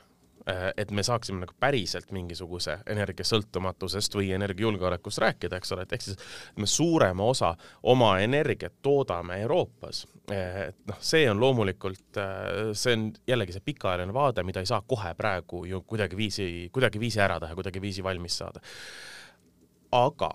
et 0.77 0.91
me 0.91 1.03
saaksime 1.03 1.45
nagu 1.45 1.53
päriselt 1.59 2.11
mingisuguse 2.11 2.77
energiasõltumatusest 2.91 4.15
või 4.17 4.33
energiajulgeolekust 4.35 5.21
rääkida, 5.23 5.59
eks 5.59 5.71
ole, 5.71 5.85
et 5.85 5.93
ehk 5.95 6.03
siis 6.03 6.17
me 6.59 6.67
suurema 6.67 7.23
osa 7.23 7.53
oma 7.83 8.17
energiat 8.19 8.75
toodame 8.81 9.39
Euroopas. 9.45 10.03
Äh, 10.31 10.69
et 10.69 10.77
noh, 10.87 10.99
see 11.03 11.25
on 11.31 11.39
loomulikult, 11.39 12.17
äh, 12.17 12.71
see 12.73 12.95
on 12.95 13.09
jällegi 13.27 13.55
see 13.55 13.65
pikaajaline 13.65 14.13
vaade, 14.15 14.43
mida 14.47 14.63
ei 14.63 14.69
saa 14.69 14.81
kohe 14.87 15.13
praegu 15.19 15.65
ju 15.67 15.81
kuidagiviisi, 15.87 16.69
kuidagiviisi 16.71 17.19
ära 17.23 17.39
teha, 17.43 17.55
kuidagiviisi 17.59 18.03
valmis 18.03 18.37
saada. 18.43 18.63
aga 19.93 20.29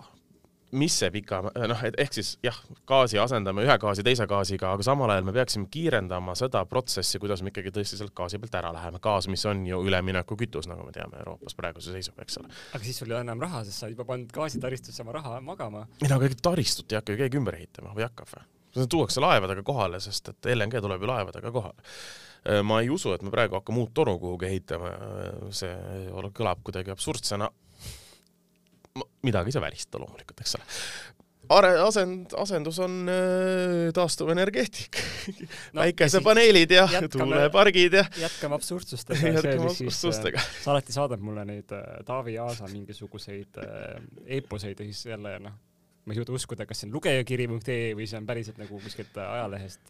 mis 0.71 0.95
see 1.01 1.09
pika, 1.13 1.41
noh, 1.71 1.81
et 1.87 1.97
ehk 2.01 2.13
siis 2.13 2.33
jah, 2.45 2.57
gaasi 2.89 3.19
asendame 3.21 3.63
ühe 3.65 3.77
gaasi 3.81 4.03
teise 4.05 4.27
gaasiga, 4.29 4.73
aga 4.75 4.85
samal 4.85 5.11
ajal 5.13 5.25
me 5.27 5.33
peaksime 5.33 5.69
kiirendama 5.71 6.35
seda 6.37 6.61
protsessi, 6.69 7.19
kuidas 7.21 7.43
me 7.43 7.53
ikkagi 7.53 7.73
tõesti 7.73 7.97
sealt 7.99 8.13
gaasi 8.17 8.39
pealt 8.41 8.59
ära 8.61 8.73
läheme. 8.75 9.01
gaas, 9.01 9.27
mis 9.31 9.45
on 9.49 9.65
ju 9.67 9.81
üleminekukütus, 9.89 10.69
nagu 10.69 10.85
me 10.85 10.93
teame 10.95 11.21
Euroopas 11.23 11.57
praeguse 11.57 11.93
seisuga, 11.95 12.25
eks 12.25 12.41
ole. 12.41 12.53
aga 12.73 12.83
siis 12.85 13.01
sul 13.01 13.09
ei 13.09 13.17
ole 13.17 13.25
enam 13.25 13.41
raha, 13.41 13.63
sest 13.65 13.81
sa 13.81 13.87
oled 13.87 13.97
juba 13.97 14.07
pannud 14.11 14.31
gaasitaristusse 14.35 15.03
oma 15.05 15.17
raha 15.17 15.41
magama. 15.41 15.85
ei 16.03 16.11
no 16.11 16.19
aga 16.19 16.31
taristut 16.49 16.91
ei 16.91 16.99
hakka 16.99 17.15
ju 17.15 17.23
keegi 17.23 17.41
ümber 17.41 17.57
ehitama 17.59 17.95
või 17.97 18.05
hakkab 18.05 18.33
või? 18.35 18.47
see 18.75 18.89
tuuakse 18.89 19.21
laevadega 19.23 19.63
kohale, 19.65 19.99
sest 20.03 20.29
et 20.29 20.51
LNG 20.53 20.81
tuleb 20.83 21.01
ju 21.01 21.09
laevadega 21.09 21.51
kohale. 21.51 21.87
ma 22.63 22.81
ei 22.83 22.89
usu, 22.93 23.11
et 23.15 23.23
me 23.25 23.33
praegu 23.33 23.57
hakkame 23.57 23.81
uut 23.81 23.93
toru 23.93 24.19
kuhugi 24.19 24.47
ehitama, 24.51 24.93
see 25.55 25.73
kõlab 26.37 26.61
kuidagi 26.63 26.93
absurdsena 26.93 27.49
midagi 29.25 29.51
ei 29.51 29.57
saa 29.57 29.63
välistada 29.63 30.03
loomulikult, 30.03 30.41
eks 30.43 30.57
ole. 30.59 30.67
Are-, 31.49 31.79
asend, 31.81 32.35
asendus 32.37 32.77
on 32.79 33.09
äh, 33.09 33.87
taastuvenergeetik 33.97 34.99
no,. 35.73 35.81
päikesepaneelid 35.81 36.75
ja 36.77 36.85
tuulepargid 37.09 37.95
ja. 37.97 38.03
jätkame 38.21 38.59
absurdsustega 38.59 39.31
jätkame 39.39 39.71
absurdsustega. 39.71 40.43
sa 40.61 40.75
alati 40.75 40.93
saadad 40.93 41.23
mulle 41.25 41.47
neid 41.49 41.73
äh, 41.73 42.03
Taavi 42.05 42.37
Aasa 42.37 42.69
mingisuguseid 42.69 43.57
äh, 43.63 43.97
eeposeid 44.37 44.77
ja 44.77 44.85
siis 44.91 45.05
jälle 45.09 45.39
noh, 45.41 45.57
ma 46.05 46.13
ei 46.13 46.21
suuda 46.21 46.37
uskuda, 46.37 46.69
kas 46.69 46.83
see 46.83 46.89
on 46.89 46.95
lugejakiri.ee 46.99 47.91
või 47.97 48.05
see 48.09 48.21
on 48.21 48.29
päriselt 48.29 48.61
nagu 48.61 48.79
kuskilt 48.83 49.17
ajalehest. 49.17 49.81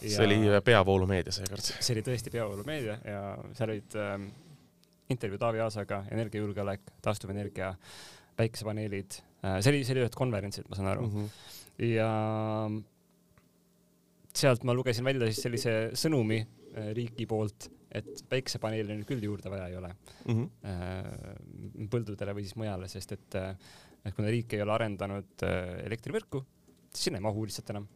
Ja... 0.00 0.14
see 0.16 0.24
oli 0.26 0.62
peavoolumeedia 0.64 1.34
seekord. 1.34 1.66
see 1.84 1.96
oli 1.96 2.06
tõesti 2.06 2.30
peavoolumeedia 2.34 2.96
ja 3.10 3.26
seal 3.58 3.74
olid 3.74 3.98
äh, 3.98 4.16
intervjuu 5.10 5.38
Taavi 5.42 5.60
Aasaga, 5.62 6.04
energiajulgeolek, 6.10 6.94
taastuvenergia, 7.02 7.74
päikesepaneelid, 8.42 9.18
see 9.42 9.72
oli, 9.72 9.84
see 9.86 9.94
oli 9.96 10.04
ühed 10.04 10.16
konverentsid, 10.18 10.66
ma 10.70 10.78
saan 10.78 10.90
aru 10.92 11.06
mm. 11.06 11.12
-hmm. 11.14 11.28
ja 11.92 12.08
sealt 14.42 14.64
ma 14.68 14.74
lugesin 14.76 15.06
välja 15.06 15.28
siis 15.30 15.42
sellise 15.46 15.72
sõnumi 15.98 16.40
riigi 16.96 17.26
poolt, 17.28 17.68
et 17.92 18.22
päikesepaneele 18.28 18.94
nüüd 18.96 19.08
küll 19.08 19.24
juurde 19.24 19.50
vaja 19.52 19.68
ei 19.68 19.76
ole 19.76 19.90
mm 19.92 20.34
-hmm. 20.34 21.88
põldudele 21.92 22.32
või 22.36 22.44
siis 22.46 22.56
mujale, 22.60 22.88
sest 22.88 23.12
et, 23.18 23.34
et 24.04 24.14
kuna 24.16 24.28
riik 24.32 24.54
ei 24.56 24.62
ole 24.64 24.72
arendanud 24.72 25.44
elektrivõrku, 25.84 26.44
siis 26.92 27.04
sinna 27.08 27.20
ei 27.20 27.28
mahu 27.28 27.44
lihtsalt 27.44 27.74
enam 27.74 27.86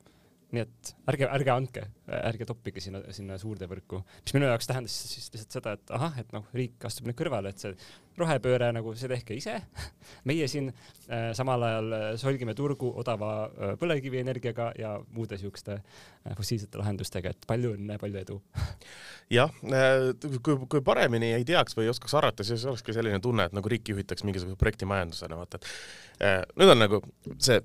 nii 0.54 0.62
et 0.62 0.92
ärge, 1.10 1.26
ärge 1.26 1.52
andke, 1.52 1.84
ärge 2.06 2.46
toppige 2.46 2.82
sinna, 2.82 3.00
sinna 3.14 3.38
suurde 3.40 3.66
võrku, 3.70 4.02
mis 4.22 4.34
minu 4.36 4.46
jaoks 4.46 4.68
tähendas 4.70 4.94
siis 5.10 5.26
lihtsalt 5.34 5.56
seda, 5.58 5.74
et 5.76 5.94
ahah, 5.96 6.20
et 6.22 6.30
noh, 6.36 6.46
riik 6.56 6.86
astub 6.86 7.08
nüüd 7.08 7.18
kõrvale, 7.18 7.50
et 7.50 7.62
see 7.62 7.74
rohepööre 8.18 8.70
nagu 8.74 8.94
see 8.96 9.08
tehke 9.10 9.36
ise. 9.36 9.56
meie 10.28 10.48
siin 10.50 10.70
äh, 10.70 11.30
samal 11.36 11.62
ajal 11.66 11.96
äh, 11.96 12.06
solgime 12.20 12.54
turgu 12.56 12.92
odava 13.00 13.30
äh, 13.46 13.74
põlevkivienergiaga 13.80 14.70
ja 14.78 14.94
muude 15.14 15.38
siukeste 15.40 15.78
äh, 15.78 16.36
fossiilsete 16.36 16.80
lahendustega, 16.80 17.32
et 17.32 17.48
palju 17.48 17.74
õnne, 17.76 17.98
palju 18.02 18.20
edu. 18.22 18.38
jah 19.38 19.52
äh,, 19.66 20.10
kui, 20.42 20.58
kui 20.68 20.84
paremini 20.86 21.32
ei 21.36 21.46
teaks 21.48 21.76
või 21.78 21.88
ei 21.88 21.94
oskaks 21.94 22.16
arvata, 22.18 22.46
siis 22.46 22.64
olekski 22.68 22.94
selline 22.96 23.20
tunne, 23.24 23.48
et 23.48 23.56
nagu 23.56 23.72
riiki 23.72 23.94
juhitaks 23.94 24.26
mingisuguse 24.26 24.58
projektimajandusena, 24.60 25.40
vaata, 25.40 25.60
et 25.60 26.30
äh, 26.30 26.38
nüüd 26.56 26.74
on 26.76 26.82
nagu 26.84 27.02
see 27.42 27.60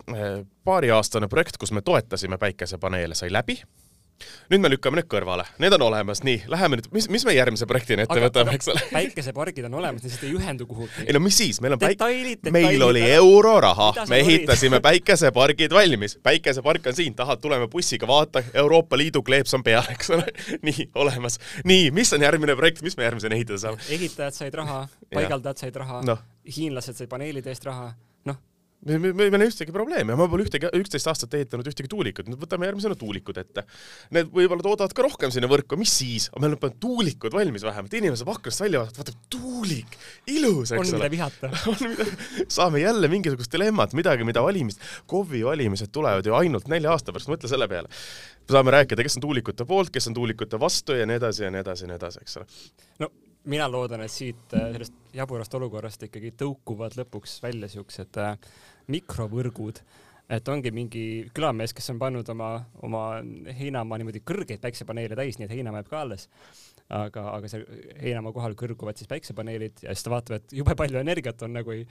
paariaastane 0.67 1.29
projekt, 1.31 1.57
kus 1.61 1.73
me 1.75 1.83
toetasime 1.85 2.37
päikesepaneele, 2.41 3.17
sai 3.17 3.31
läbi 3.33 3.61
nüüd 4.51 4.63
me 4.63 4.71
lükkame 4.71 4.99
need 4.99 5.07
kõrvale, 5.11 5.45
need 5.61 5.73
on 5.75 5.85
olemas, 5.85 6.21
nii, 6.27 6.43
läheme 6.51 6.79
nüüd, 6.79 6.89
mis, 6.95 7.07
mis 7.13 7.25
me 7.27 7.35
järgmise 7.35 7.67
projektina 7.69 8.05
ette 8.05 8.17
aga, 8.17 8.27
võtame, 8.27 8.55
eks 8.57 8.71
ole? 8.73 8.83
päikesepargid 8.91 9.67
on 9.69 9.77
olemas, 9.79 10.03
lihtsalt 10.05 10.25
ei 10.27 10.33
ühendu 10.37 10.67
kuhugi. 10.69 11.05
ei 11.07 11.15
no 11.15 11.21
mis 11.23 11.37
siis, 11.41 11.61
meil 11.63 11.77
on 11.77 11.81
päik-, 11.81 12.51
meil 12.53 12.85
oli 12.85 13.03
euroraha, 13.15 13.91
me 14.11 14.21
ehitasime 14.25 14.81
päikesepargid 14.83 15.73
valmis, 15.75 16.17
päikesepark 16.23 16.91
on 16.91 16.99
siin, 16.99 17.15
tahad, 17.17 17.41
tuleme 17.41 17.69
bussiga, 17.71 18.09
vaata, 18.09 18.43
Euroopa 18.63 18.99
Liidu 18.99 19.23
kleeps 19.25 19.55
on 19.57 19.63
peal, 19.63 19.87
eks 19.93 20.13
ole. 20.15 20.27
nii, 20.67 20.89
olemas. 21.01 21.39
nii, 21.65 21.89
mis 21.95 22.13
on 22.13 22.27
järgmine 22.27 22.55
projekt, 22.59 22.83
mis 22.85 22.97
me 22.99 23.07
järgmisena 23.07 23.37
ehitada 23.39 23.63
saame? 23.65 23.89
ehitajad 23.89 24.37
said 24.37 24.61
raha, 24.61 24.85
paigaldajad 25.15 25.65
said 25.65 25.83
raha 25.83 26.05
no., 26.07 26.17
hiinlased 26.57 26.97
said 26.97 27.11
paneelide 27.11 27.53
eest 27.53 27.67
raha 27.69 27.91
me, 28.87 28.97
me, 28.97 29.11
meil 29.13 29.29
ei 29.29 29.37
ole 29.37 29.47
ühtegi 29.49 29.73
probleemi, 29.75 30.15
ma 30.17 30.27
pole 30.31 30.45
ühtegi, 30.45 30.69
üksteist 30.79 31.09
aastat 31.11 31.35
ehitanud 31.37 31.67
ühtegi 31.69 31.89
tuulikut, 31.91 32.29
nüüd 32.29 32.41
võtame 32.41 32.67
järgmisena 32.69 32.97
tuulikud 32.99 33.37
ette. 33.41 33.63
Need 34.15 34.31
võib-olla 34.33 34.65
toodavad 34.65 34.95
ka 34.97 35.05
rohkem 35.05 35.33
sinna 35.33 35.49
võrku, 35.51 35.77
mis 35.79 35.93
siis, 36.01 36.27
meil 36.41 36.55
on 36.57 36.75
tuulikud 36.81 37.35
valmis 37.35 37.65
vähemalt, 37.67 37.93
inimene 37.97 38.19
saab 38.19 38.33
aknast 38.35 38.65
välja 38.65 38.81
vaadata, 38.81 39.03
vaatab 39.03 39.31
tuulik, 39.37 39.97
ilus, 40.33 40.73
eks 40.73 40.77
ole. 40.77 40.89
on 40.91 40.97
mida 40.97 41.11
vihata 41.13 41.51
saame 42.59 42.83
jälle 42.83 43.11
mingisugust 43.11 43.53
dilemmat, 43.53 43.95
midagi, 43.97 44.25
mida 44.27 44.43
valimist, 44.45 44.83
KOV-i 45.09 45.43
valimised 45.45 45.93
tulevad 45.93 46.25
ju 46.25 46.37
ainult 46.37 46.69
nelja 46.71 46.95
aasta 46.95 47.13
pärast, 47.13 47.31
mõtle 47.31 47.51
selle 47.51 47.69
peale. 47.71 47.91
saame 48.51 48.73
rääkida, 48.73 49.05
kes 49.05 49.19
on 49.19 49.27
tuulikute 49.27 49.65
poolt, 49.67 49.93
kes 49.93 50.09
on 50.09 50.17
tuulikute 50.17 50.59
vastu 50.59 50.97
ja 50.97 51.05
nii 51.07 51.21
edasi 51.21 51.45
ja 51.45 51.51
nii 51.53 51.61
edasi 51.63 51.85
ja 51.85 51.91
nii 51.91 51.99
edasi, 52.01 52.23
eks 52.25 52.41
ole. 52.41 52.63
no 53.05 53.11
mina 53.49 53.67
loodan, 53.71 54.03
et 54.05 54.13
siit 54.13 54.53
äh, 54.57 54.69
sellest 54.75 54.97
jaburast 55.15 55.55
olukorrast 55.57 56.05
ikkagi 56.07 56.33
tõukuvad 56.39 56.95
lõpuks 56.99 57.39
välja 57.43 57.69
siuksed 57.71 58.19
äh, 58.21 58.35
mikrovõrgud, 58.91 59.81
et 60.31 60.49
ongi 60.51 60.71
mingi 60.71 61.05
külamees, 61.35 61.73
kes 61.75 61.91
on 61.91 61.99
pannud 61.99 62.27
oma, 62.31 62.53
oma 62.85 63.05
heinamaa 63.57 63.99
niimoodi 63.99 64.21
kõrgeid 64.23 64.61
päiksepaneele 64.63 65.17
täis, 65.17 65.39
nii 65.39 65.47
et 65.47 65.55
heinamaa 65.57 65.81
jääb 65.81 65.89
ka 65.91 66.03
alles. 66.05 66.27
aga, 66.91 67.21
aga 67.37 67.47
seal 67.47 67.61
heinamaa 68.01 68.33
kohal 68.35 68.51
kõrguvad 68.59 68.99
siis 68.99 69.07
päiksepaneelid 69.07 69.85
ja 69.85 69.93
siis 69.95 70.03
ta 70.03 70.11
vaatab, 70.11 70.41
et 70.41 70.55
jube 70.57 70.75
palju 70.75 70.99
energiat 70.99 71.39
on 71.47 71.53
nagu 71.55 71.71
ei, 71.71 71.85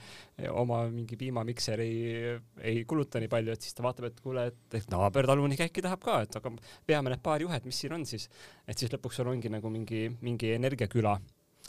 oma 0.53 0.83
mingi 0.93 1.17
piimamikser 1.17 1.81
ei, 1.81 2.35
ei 2.61 2.83
kuluta 2.85 3.17
nii 3.19 3.31
palju, 3.31 3.55
et 3.55 3.65
siis 3.65 3.73
ta 3.73 3.85
vaatab, 3.85 4.11
et 4.11 4.21
kuule, 4.21 4.45
et, 4.53 4.61
et 4.77 4.93
naabertalunik 4.93 5.65
äkki 5.65 5.81
tahab 5.81 6.05
ka, 6.05 6.21
et 6.27 6.37
aga 6.37 6.53
veame 6.87 7.15
need 7.15 7.25
paar 7.25 7.41
juhet, 7.41 7.65
mis 7.65 7.81
siin 7.81 7.97
on 7.97 8.05
siis. 8.05 8.29
et 8.67 8.77
siis 8.77 8.93
lõpuks 8.93 9.17
sul 9.17 9.33
ongi 9.33 9.49
nagu 9.49 9.73
mingi, 9.73 10.05
mingi 10.21 10.53
energiaküla 10.59 11.17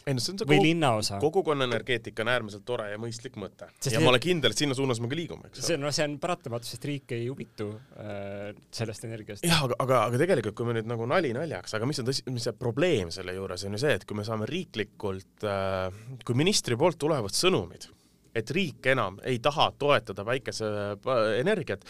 ei 0.07 0.17
no 0.17 0.23
see 0.23 0.33
on 0.35 0.41
see 0.41 0.49
kogu, 0.49 0.65
linnaosa. 0.65 1.19
kogukonna 1.23 1.67
energeetika 1.69 2.25
on 2.25 2.31
äärmiselt 2.33 2.65
tore 2.67 2.89
ja 2.91 2.99
mõistlik 3.01 3.37
mõte. 3.41 3.69
ja 3.91 4.03
ma 4.03 4.11
olen 4.13 4.23
kindel, 4.23 4.55
et 4.55 4.63
sinna 4.63 4.77
suunas 4.79 5.01
me 5.03 5.11
ka 5.11 5.19
liigume, 5.19 5.49
eks 5.49 5.61
ole. 5.61 5.67
see 5.69 5.79
on, 5.79 5.85
no 5.87 5.95
see 5.95 6.07
on 6.09 6.19
paratamatus, 6.23 6.75
sest 6.75 6.87
riik 6.89 7.15
ei 7.17 7.29
huvitu 7.29 7.69
äh, 8.03 8.51
sellest 8.75 9.07
energiast. 9.09 9.47
jah, 9.47 9.65
aga, 9.69 9.79
aga, 9.85 10.03
aga 10.11 10.23
tegelikult, 10.25 10.59
kui 10.59 10.69
me 10.69 10.77
nüüd 10.79 10.91
nagu 10.91 11.09
nali 11.11 11.33
naljaks, 11.37 11.77
aga 11.79 11.89
mis 11.89 12.03
on 12.03 12.11
tõsi, 12.11 12.27
mis 12.35 12.47
see 12.49 12.59
probleem 12.59 13.13
selle 13.15 13.37
juures 13.37 13.67
on 13.69 13.79
ju 13.79 13.83
see, 13.85 13.97
et 14.01 14.07
kui 14.09 14.19
me 14.19 14.27
saame 14.27 14.49
riiklikult 14.51 15.47
äh,, 15.47 15.91
kui 16.27 16.39
ministri 16.39 16.79
poolt 16.79 16.99
tulevad 17.03 17.37
sõnumid, 17.37 17.91
et 18.35 18.51
riik 18.51 18.87
enam 18.91 19.19
ei 19.29 19.39
taha 19.45 19.69
toetada 19.79 20.25
päikeseenergiat, 20.25 21.85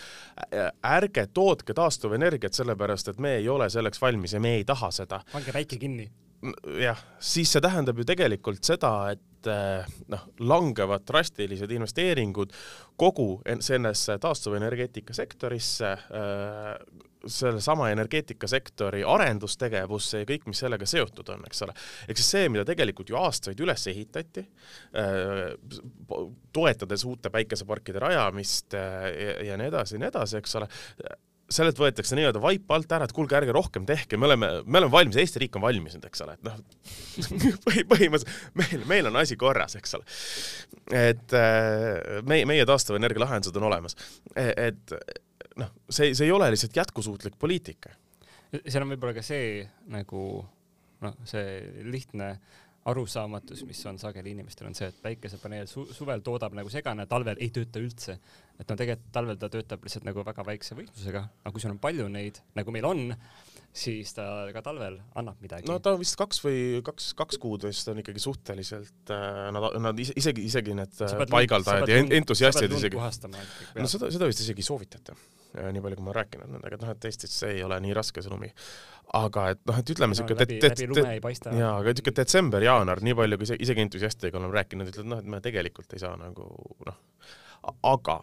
ärge 0.91 1.29
tootke 1.35 1.77
taastuvenergiat, 1.79 2.57
sellepärast 2.59 3.13
et 3.13 3.23
me 3.23 3.37
ei 3.39 3.49
ole 3.49 3.71
selleks 3.71 4.03
valmis 4.03 4.35
ja 4.37 4.43
me 4.43 4.57
ei 4.59 4.67
taha 4.69 4.91
seda. 4.95 5.23
pange 5.33 5.55
päike 5.55 5.79
kinni 5.79 6.11
jah, 6.83 7.05
siis 7.23 7.53
see 7.53 7.63
tähendab 7.63 8.01
ju 8.01 8.07
tegelikult 8.07 8.65
seda, 8.67 8.93
et 9.15 9.51
eh, 9.51 9.95
noh, 10.13 10.27
langevad 10.43 11.07
drastilised 11.09 11.71
investeeringud 11.75 12.53
kogu 12.99 13.37
sellesse 13.63 14.19
taastuvenergeetika 14.23 15.15
sektorisse, 15.17 15.93
eh, 15.93 17.01
sellesama 17.23 17.93
energeetikasektori 17.93 19.05
arendustegevusse 19.07 20.25
ja 20.25 20.27
kõik, 20.27 20.49
mis 20.51 20.63
sellega 20.65 20.87
seotud 20.91 21.29
on, 21.31 21.45
eks 21.47 21.63
ole. 21.67 21.75
ehk 22.09 22.19
siis 22.19 22.31
see, 22.35 22.49
mida 22.51 22.67
tegelikult 22.67 23.13
ju 23.13 23.19
aastaid 23.21 23.61
üles 23.63 23.87
ehitati, 23.93 24.47
eh, 24.99 25.45
toetades 26.53 27.07
uute 27.07 27.31
päikeseparkide 27.31 28.03
rajamist 28.03 28.75
ja, 28.75 29.45
ja 29.53 29.61
nii 29.61 29.71
edasi 29.71 29.99
ja 29.99 30.03
nii 30.03 30.11
edasi, 30.11 30.43
eks 30.43 30.59
ole 30.59 30.71
sellelt 31.53 31.79
võetakse 31.81 32.17
nii-öelda 32.17 32.41
vaip 32.43 32.71
alt 32.75 32.93
ära, 32.97 33.07
et 33.09 33.15
kuulge, 33.17 33.37
ärge 33.39 33.55
rohkem 33.55 33.87
tehke, 33.89 34.19
me 34.21 34.29
oleme, 34.29 34.51
me 34.65 34.81
oleme 34.81 34.93
valmis, 34.93 35.19
Eesti 35.21 35.43
riik 35.43 35.59
on 35.59 35.65
valmis 35.65 35.97
nüüd, 35.97 36.07
eks 36.09 36.25
ole, 36.25 36.37
et 36.39 36.47
noh 36.47 36.59
põhi, 37.67 37.85
põhimõtteliselt 37.91 38.57
meil, 38.61 38.87
meil 38.89 39.11
on 39.11 39.19
asi 39.21 39.37
korras, 39.41 39.77
eks 39.81 39.99
ole. 39.99 40.07
et 41.03 41.37
äh, 41.39 42.23
meie, 42.29 42.47
meie 42.49 42.67
taastuvenergia 42.69 43.25
lahendused 43.25 43.59
on 43.61 43.69
olemas. 43.69 43.99
E, 44.37 44.49
et 44.69 44.97
noh, 45.61 45.73
see, 45.89 46.13
see 46.17 46.29
ei 46.29 46.35
ole 46.35 46.51
lihtsalt 46.55 46.77
jätkusuutlik 46.83 47.39
poliitika. 47.41 47.93
seal 48.63 48.85
on 48.85 48.95
võib-olla 48.95 49.17
ka 49.17 49.25
see 49.27 49.63
nagu 49.93 50.25
noh, 51.03 51.17
see 51.29 51.85
lihtne 51.89 52.35
arusaamatus, 52.85 53.63
mis 53.67 53.81
on 53.87 53.99
sageli 53.99 54.33
inimestel, 54.35 54.67
on 54.67 54.75
see, 54.75 54.89
et 54.91 54.99
päikesepaneel 55.03 55.69
su 55.71 55.85
suvel 55.95 56.23
toodab 56.27 56.57
nagu 56.59 56.71
segane, 56.73 57.07
talvel 57.11 57.39
ei 57.39 57.53
tööta 57.55 57.83
üldse. 57.83 58.17
Et 58.59 58.69
no 58.69 58.77
tegelikult 58.79 59.13
talvel 59.15 59.39
ta 59.39 59.51
töötab 59.53 59.85
lihtsalt 59.87 60.07
nagu 60.09 60.25
väga 60.27 60.45
väikse 60.47 60.77
võimsusega, 60.79 61.23
aga 61.43 61.53
kui 61.55 61.63
sul 61.63 61.75
on 61.75 61.81
palju 61.83 62.09
neid, 62.11 62.43
nagu 62.59 62.75
meil 62.75 62.89
on, 62.89 63.05
siis 63.73 64.13
ta 64.13 64.25
ka 64.53 64.61
talvel 64.65 64.99
annab 65.17 65.41
midagi. 65.41 65.65
no 65.71 65.79
ta 65.83 65.95
vist 65.97 66.17
kaks 66.21 66.43
või 66.45 66.57
kaks, 66.85 67.13
kaks 67.17 67.39
kuud 67.41 67.65
vist 67.65 67.89
on 67.89 68.03
ikkagi 68.03 68.21
suhteliselt 68.21 69.13
äh,, 69.15 69.49
nad, 69.55 69.69
nad 69.81 70.03
isegi, 70.03 70.45
isegi 70.45 70.77
need 70.77 71.01
äh, 71.07 71.23
paigaldajad 71.33 71.89
ja 71.89 72.03
entusiastid 72.19 72.75
isegi. 72.77 73.01
no 73.01 73.89
seda, 73.89 74.11
seda 74.13 74.29
vist 74.29 74.45
isegi 74.45 74.61
ei 74.61 74.69
soovitata, 74.69 75.17
äh, 75.57 75.71
nii 75.73 75.85
palju 75.85 76.01
kui 76.01 76.05
ma 76.05 76.13
olen 76.13 76.21
rääkinud 76.21 76.53
nendega, 76.53 76.77
et 76.77 76.85
noh, 76.85 76.93
et 76.93 77.09
Eestis 77.09 77.39
see 77.41 77.57
ei 77.57 77.65
ole 77.65 77.81
nii 77.81 77.97
raske 77.97 78.25
see 78.25 78.35
lumi. 78.35 78.53
aga 79.17 79.49
et 79.55 79.65
noh, 79.71 79.81
et 79.81 79.97
ütleme 79.97 80.21
siuke 80.21 80.37
no, 80.37 80.45
läbi, 80.45 80.61
jaa, 81.57 81.73
aga 81.73 81.97
siuke 81.97 82.17
detsember, 82.21 82.69
jaanuar, 82.69 83.01
nii 83.09 83.17
palju 83.25 83.41
kui 83.41 83.55
isegi 83.57 83.87
entusiastidega 83.89 84.41
oleme 84.41 84.61
rääkinud, 84.61 84.93
ütlevad 84.93 85.15
noh, 85.17 85.25
et 85.25 85.37
me 85.37 85.41
tegelikult 85.45 85.97
ei 85.97 86.05
saa 86.05 86.13
nagu 86.21 86.51
noh, 86.85 87.05
aga 87.89 88.21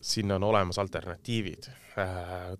sinna 0.00 0.40
on 0.40 0.48
olemas 0.48 0.80
alternatiivid 0.80 1.68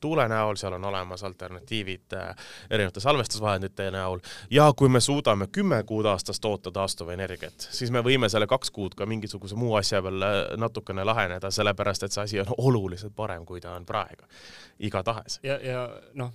tuule 0.00 0.28
näol, 0.28 0.56
seal 0.56 0.72
on 0.72 0.84
olemas 0.84 1.24
alternatiivid 1.24 2.14
äh, 2.16 2.46
erinevate 2.70 3.00
salvestusvahendite 3.00 3.90
näol. 3.90 4.22
Ja 4.50 4.70
kui 4.76 4.88
me 4.88 5.00
suudame 5.00 5.46
kümme 5.52 5.82
kuud 5.84 6.08
aastas 6.08 6.40
toota 6.40 6.72
taastuvenergiat, 6.72 7.68
siis 7.70 7.92
me 7.92 8.00
võime 8.04 8.30
selle 8.32 8.46
kaks 8.46 8.70
kuud 8.70 8.96
ka 8.96 9.06
mingisuguse 9.06 9.58
muu 9.58 9.74
asja 9.76 10.02
peal 10.02 10.24
äh, 10.24 10.40
natukene 10.56 11.04
laheneda, 11.04 11.50
sellepärast 11.50 12.08
et 12.08 12.16
see 12.16 12.24
asi 12.24 12.40
on 12.40 12.54
oluliselt 12.58 13.16
parem, 13.16 13.44
kui 13.44 13.60
ta 13.60 13.76
on 13.76 13.86
praegu, 13.86 14.24
igatahes. 14.88 15.40
ja, 15.44 15.60
ja 15.60 15.86
noh, 16.14 16.32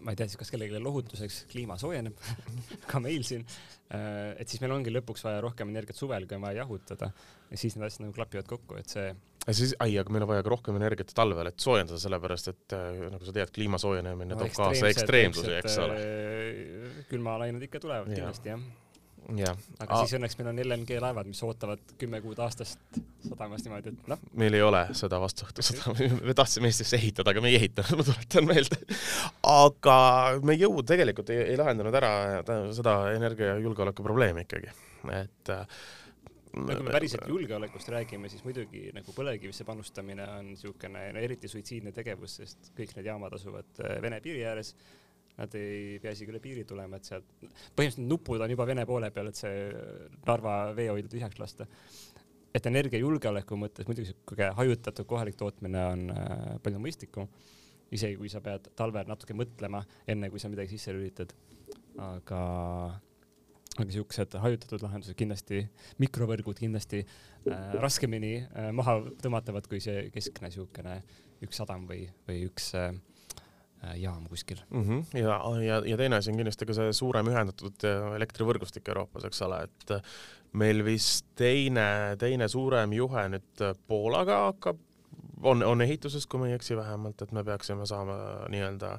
ma 0.00 0.14
ei 0.14 0.16
tea 0.16 0.30
siis, 0.30 0.40
kas 0.40 0.52
kellelegi 0.52 0.80
lohutuseks 0.80 1.44
kliima 1.52 1.76
soojeneb 1.80 2.16
ka 2.90 3.02
meil 3.04 3.26
siin, 3.26 3.44
et 3.90 4.48
siis 4.48 4.62
meil 4.62 4.72
ongi 4.78 4.92
lõpuks 4.94 5.26
vaja 5.26 5.42
rohkem 5.44 5.68
energiat 5.68 5.98
suvel, 5.98 6.24
kui 6.28 6.38
on 6.38 6.46
vaja 6.46 6.62
jahutada. 6.62 7.10
Ja 7.50 7.58
siis 7.58 7.74
need 7.76 7.84
asjad 7.88 8.06
nagu 8.06 8.14
klapivad 8.14 8.48
kokku, 8.48 8.78
et 8.78 8.88
see 8.88 9.10
siis, 9.48 9.74
ai, 9.80 9.94
aga 10.00 10.12
meil 10.12 10.26
on 10.26 10.32
vaja 10.32 10.44
ka 10.46 10.52
rohkem 10.52 10.76
energiat 10.80 11.14
talvel, 11.16 11.50
et 11.50 11.62
soojendada, 11.62 12.00
sellepärast 12.02 12.52
et 12.52 12.76
äh, 12.76 13.06
nagu 13.08 13.24
sa 13.26 13.34
tead, 13.36 13.54
kliima 13.54 13.80
soojenemine 13.82 14.36
no, 14.36 14.42
toob 14.44 14.54
kaasa 14.58 14.92
ekstreemsusi, 14.92 15.56
eks 15.62 15.80
ole. 15.86 15.98
Äh, 16.04 17.02
külmalained 17.10 17.68
ikka 17.68 17.82
tulevad 17.82 18.12
ja. 18.12 18.20
kindlasti, 18.20 18.54
jah 18.54 18.70
jah. 19.38 19.58
aga 19.78 19.94
Aa. 19.94 20.04
siis 20.04 20.16
õnneks 20.18 20.36
meil 20.38 20.50
on 20.50 20.60
LNG 20.62 20.98
laevad, 21.02 21.28
mis 21.30 21.40
ootavad 21.46 21.92
kümme 22.00 22.20
kuud 22.24 22.40
aastast 22.42 22.98
sadamas 23.26 23.64
niimoodi, 23.64 23.92
et 23.92 24.10
noh. 24.10 24.22
meil 24.40 24.56
ei 24.56 24.64
ole 24.64 24.82
seda 24.96 25.20
vastuõhtu 25.22 25.64
sada, 25.64 25.94
me 26.26 26.34
tahtsime 26.36 26.70
Eestisse 26.70 26.98
ehitada, 26.98 27.34
aga 27.34 27.44
me 27.44 27.52
ei 27.52 27.60
ehitanud, 27.60 28.00
ma 28.00 28.06
tuletan 28.08 28.48
meelde. 28.48 28.80
aga 29.52 29.96
me 30.46 30.56
ei 30.56 30.64
jõudnud, 30.64 30.88
tegelikult 30.88 31.32
ei, 31.34 31.44
ei 31.52 31.60
lahendanud 31.60 32.00
ära 32.00 32.12
seda 32.76 32.96
energiajulgeoleku 33.16 34.06
probleemi 34.06 34.46
ikkagi, 34.48 34.74
et 35.20 35.54
äh, 35.54 35.80
no 36.56 36.66
kui 36.66 36.86
me 36.86 36.94
päriselt 36.94 37.28
julgeolekust 37.30 37.92
räägime, 37.94 38.30
siis 38.32 38.42
muidugi 38.46 38.88
nagu 38.96 39.12
põlevkivisse 39.14 39.66
panustamine 39.68 40.26
on 40.38 40.50
niisugune 40.54 41.04
eriti 41.22 41.48
suitsiidne 41.48 41.92
tegevus, 41.96 42.40
sest 42.42 42.72
kõik 42.78 42.96
need 42.96 43.10
jaamad 43.12 43.36
asuvad 43.38 43.84
äh, 43.84 44.00
Vene 44.02 44.22
piiri 44.24 44.42
ääres 44.48 44.74
Nad 45.40 45.54
ei 45.56 45.96
pea 46.02 46.12
isegi 46.12 46.32
üle 46.34 46.40
piiri 46.42 46.66
tulema, 46.68 46.98
et 46.98 47.08
sealt, 47.08 47.28
põhimõtteliselt 47.40 48.08
nupud 48.10 48.42
on 48.44 48.52
juba 48.52 48.66
Vene 48.68 48.84
poole 48.88 49.08
peal, 49.14 49.30
et 49.30 49.38
see 49.38 49.70
Narva 50.26 50.56
veehoidla 50.76 51.12
tühjaks 51.12 51.40
lasta. 51.40 51.68
et 52.54 52.66
energiajulgeoleku 52.66 53.54
mõttes 53.54 53.86
muidugi 53.86 54.08
sihuke 54.08 54.48
hajutatud 54.58 55.06
kohalik 55.06 55.36
tootmine 55.38 55.84
on 55.86 56.00
äh, 56.10 56.32
palju 56.64 56.80
mõistlikum, 56.82 57.28
isegi 57.94 58.16
kui 58.18 58.28
sa 58.28 58.40
pead 58.42 58.66
talvel 58.76 59.06
natuke 59.06 59.36
mõtlema, 59.38 59.84
enne 60.10 60.30
kui 60.30 60.42
sa 60.42 60.50
midagi 60.50 60.74
sisse 60.74 60.92
lülitad. 60.92 61.32
aga, 61.98 62.40
aga 63.80 63.96
siuksed 63.96 64.38
hajutatud 64.42 64.84
lahendused 64.86 65.18
kindlasti, 65.18 65.64
mikrovõrgud 66.02 66.60
kindlasti 66.60 67.02
äh, 67.04 67.74
raskemini 67.80 68.36
äh, 68.44 68.70
maha 68.76 69.00
tõmmatavad 69.22 69.68
kui 69.70 69.82
see 69.82 70.08
keskne 70.14 70.52
siukene 70.54 71.00
üks 71.40 71.62
sadam 71.62 71.86
või, 71.88 72.04
või 72.28 72.44
üks 72.50 72.74
äh, 72.78 72.92
Äh, 73.80 73.96
jaam 73.96 74.26
kuskil 74.28 74.58
mm. 74.70 74.82
-hmm. 74.82 75.18
ja, 75.18 75.62
ja, 75.64 75.82
ja 75.86 75.96
teine 75.96 76.16
asi 76.16 76.30
on 76.30 76.36
kindlasti 76.36 76.66
ka 76.68 76.74
see 76.76 76.92
suurem 76.92 77.28
ühendatud 77.32 77.84
äh, 77.88 78.10
elektrivõrgustik 78.18 78.88
Euroopas, 78.92 79.24
eks 79.24 79.40
ole, 79.46 79.62
et 79.64 79.92
äh, 79.96 80.02
meil 80.52 80.84
vist 80.84 81.24
teine, 81.34 82.16
teine 82.20 82.48
suurem 82.48 82.92
juhe 82.92 83.22
nüüd 83.32 83.62
Poolaga 83.88 84.36
hakkab, 84.50 84.82
on, 85.40 85.64
on 85.64 85.80
ehituses, 85.80 86.26
kui 86.26 86.42
ma 86.42 86.50
ei 86.50 86.58
eksi 86.58 86.76
vähemalt, 86.76 87.22
et 87.22 87.32
me 87.32 87.44
peaksime 87.44 87.86
saama 87.88 88.18
nii-öelda 88.52 88.98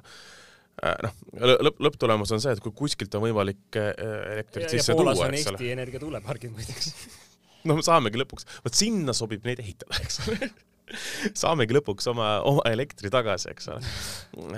noh, 0.82 1.18
lõpp, 1.66 1.82
lõpptulemus 1.88 2.34
on 2.34 2.42
see, 2.42 2.54
et 2.56 2.62
kui 2.64 2.74
kuskilt 2.76 3.14
on 3.18 3.26
võimalik 3.26 3.78
elektrit 3.78 4.68
ja, 4.68 4.72
sisse 4.74 4.94
ja 4.94 4.98
tuua, 4.98 5.14
eks 5.14 5.24
ole. 5.24 5.38
Eesti 5.38 5.72
Energia 5.74 6.02
tuulepargid 6.02 6.54
muideks 6.54 6.92
no 7.68 7.78
saamegi 7.84 8.20
lõpuks, 8.20 8.48
vot 8.64 8.76
sinna 8.76 9.14
sobib 9.16 9.46
neid 9.46 9.62
ehitada, 9.62 9.98
eks 10.02 10.22
ole 10.26 10.50
saamegi 11.42 11.76
lõpuks 11.76 12.08
oma, 12.12 12.28
oma 12.48 12.64
elektri 12.70 13.10
tagasi, 13.12 13.50
eks 13.52 13.68
ole. 13.72 13.92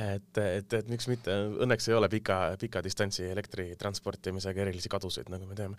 et, 0.00 0.40
et, 0.40 0.78
et 0.80 0.88
miks 0.90 1.08
mitte, 1.10 1.34
õnneks 1.64 1.88
ei 1.90 1.98
ole 1.98 2.10
pika, 2.12 2.38
pika 2.60 2.82
distantsi 2.84 3.26
elektri 3.28 3.70
transportimisega 3.80 4.64
erilisi 4.64 4.92
kadusid, 4.92 5.30
nagu 5.32 5.48
me 5.48 5.58
teame. 5.58 5.78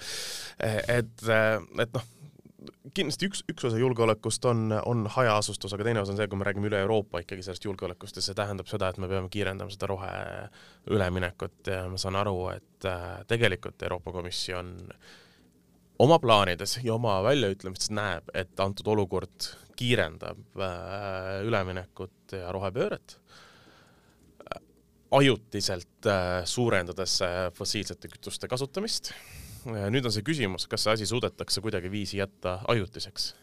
et, 0.62 1.26
et 1.26 1.98
noh, 1.98 2.08
kindlasti 2.96 3.30
üks, 3.30 3.42
üks 3.52 3.66
osa 3.68 3.80
julgeolekust 3.80 4.46
on, 4.50 4.70
on 4.86 5.06
hajaasustus, 5.12 5.74
aga 5.76 5.88
teine 5.88 6.02
osa 6.02 6.14
on 6.14 6.20
see, 6.20 6.28
kui 6.32 6.40
me 6.40 6.48
räägime 6.48 6.70
üle 6.70 6.80
Euroopa 6.86 7.22
ikkagi 7.24 7.46
sellest 7.46 7.68
julgeolekust 7.68 8.20
ja 8.20 8.24
see 8.26 8.38
tähendab 8.38 8.70
seda, 8.72 8.90
et 8.90 9.00
me 9.02 9.10
peame 9.12 9.30
kiirendama 9.34 9.74
seda 9.74 9.90
roheüleminekut 9.92 11.72
ja 11.72 11.84
ma 11.92 12.00
saan 12.02 12.20
aru, 12.20 12.38
et 12.56 12.90
äh, 12.90 13.06
tegelikult 13.30 13.86
Euroopa 13.88 14.14
Komisjon 14.16 14.74
oma 16.06 16.20
plaanides 16.20 16.80
ja 16.84 16.96
oma 16.96 17.18
väljaütlemistes 17.26 17.94
näeb, 17.96 18.30
et 18.34 18.60
antud 18.64 18.88
olukord 18.96 19.50
kiirendab 19.80 20.62
äh, 20.62 21.40
üleminekut 21.48 22.36
ja 22.40 22.52
rohepööret, 22.56 23.20
ajutiselt 25.16 26.12
äh, 26.12 26.44
suurendades 26.50 27.20
fossiilsete 27.56 28.12
kütuste 28.12 28.52
kasutamist. 28.52 29.14
Nüüd 29.66 30.06
on 30.06 30.14
see 30.14 30.26
küsimus, 30.26 30.68
kas 30.70 30.86
see 30.86 30.94
asi 31.00 31.10
suudetakse 31.10 31.64
kuidagiviisi 31.66 32.22
jätta 32.22 32.60
ajutiseks 32.72 33.34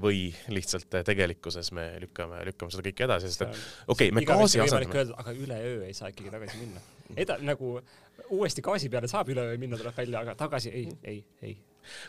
või 0.00 0.30
lihtsalt 0.48 0.94
tegelikkuses 1.04 1.72
me 1.76 1.90
lükkame, 2.00 2.40
lükkame 2.48 2.72
seda 2.72 2.84
kõike 2.86 3.04
edasi, 3.04 3.28
sest 3.28 3.44
et 3.44 3.50
okei 3.92 4.08
okay,, 4.08 4.14
me 4.16 4.24
gaasi 4.24 4.62
asendame. 4.64 5.02
aga 5.20 5.34
üleöö 5.36 5.82
ei 5.84 5.94
saa 5.94 6.08
ikkagi 6.08 6.32
tagasi 6.32 6.60
minna. 6.62 6.80
eda-, 7.16 7.36
nagu 7.44 7.74
uuesti 8.30 8.64
gaasi 8.64 8.88
peale 8.88 9.10
saab 9.12 9.28
üleöö 9.28 9.58
minna, 9.60 9.76
tuleb 9.76 9.96
välja, 9.96 10.22
aga 10.24 10.34
tagasi 10.40 10.72
ei, 10.72 10.88
ei, 11.04 11.20
ei 11.42 11.58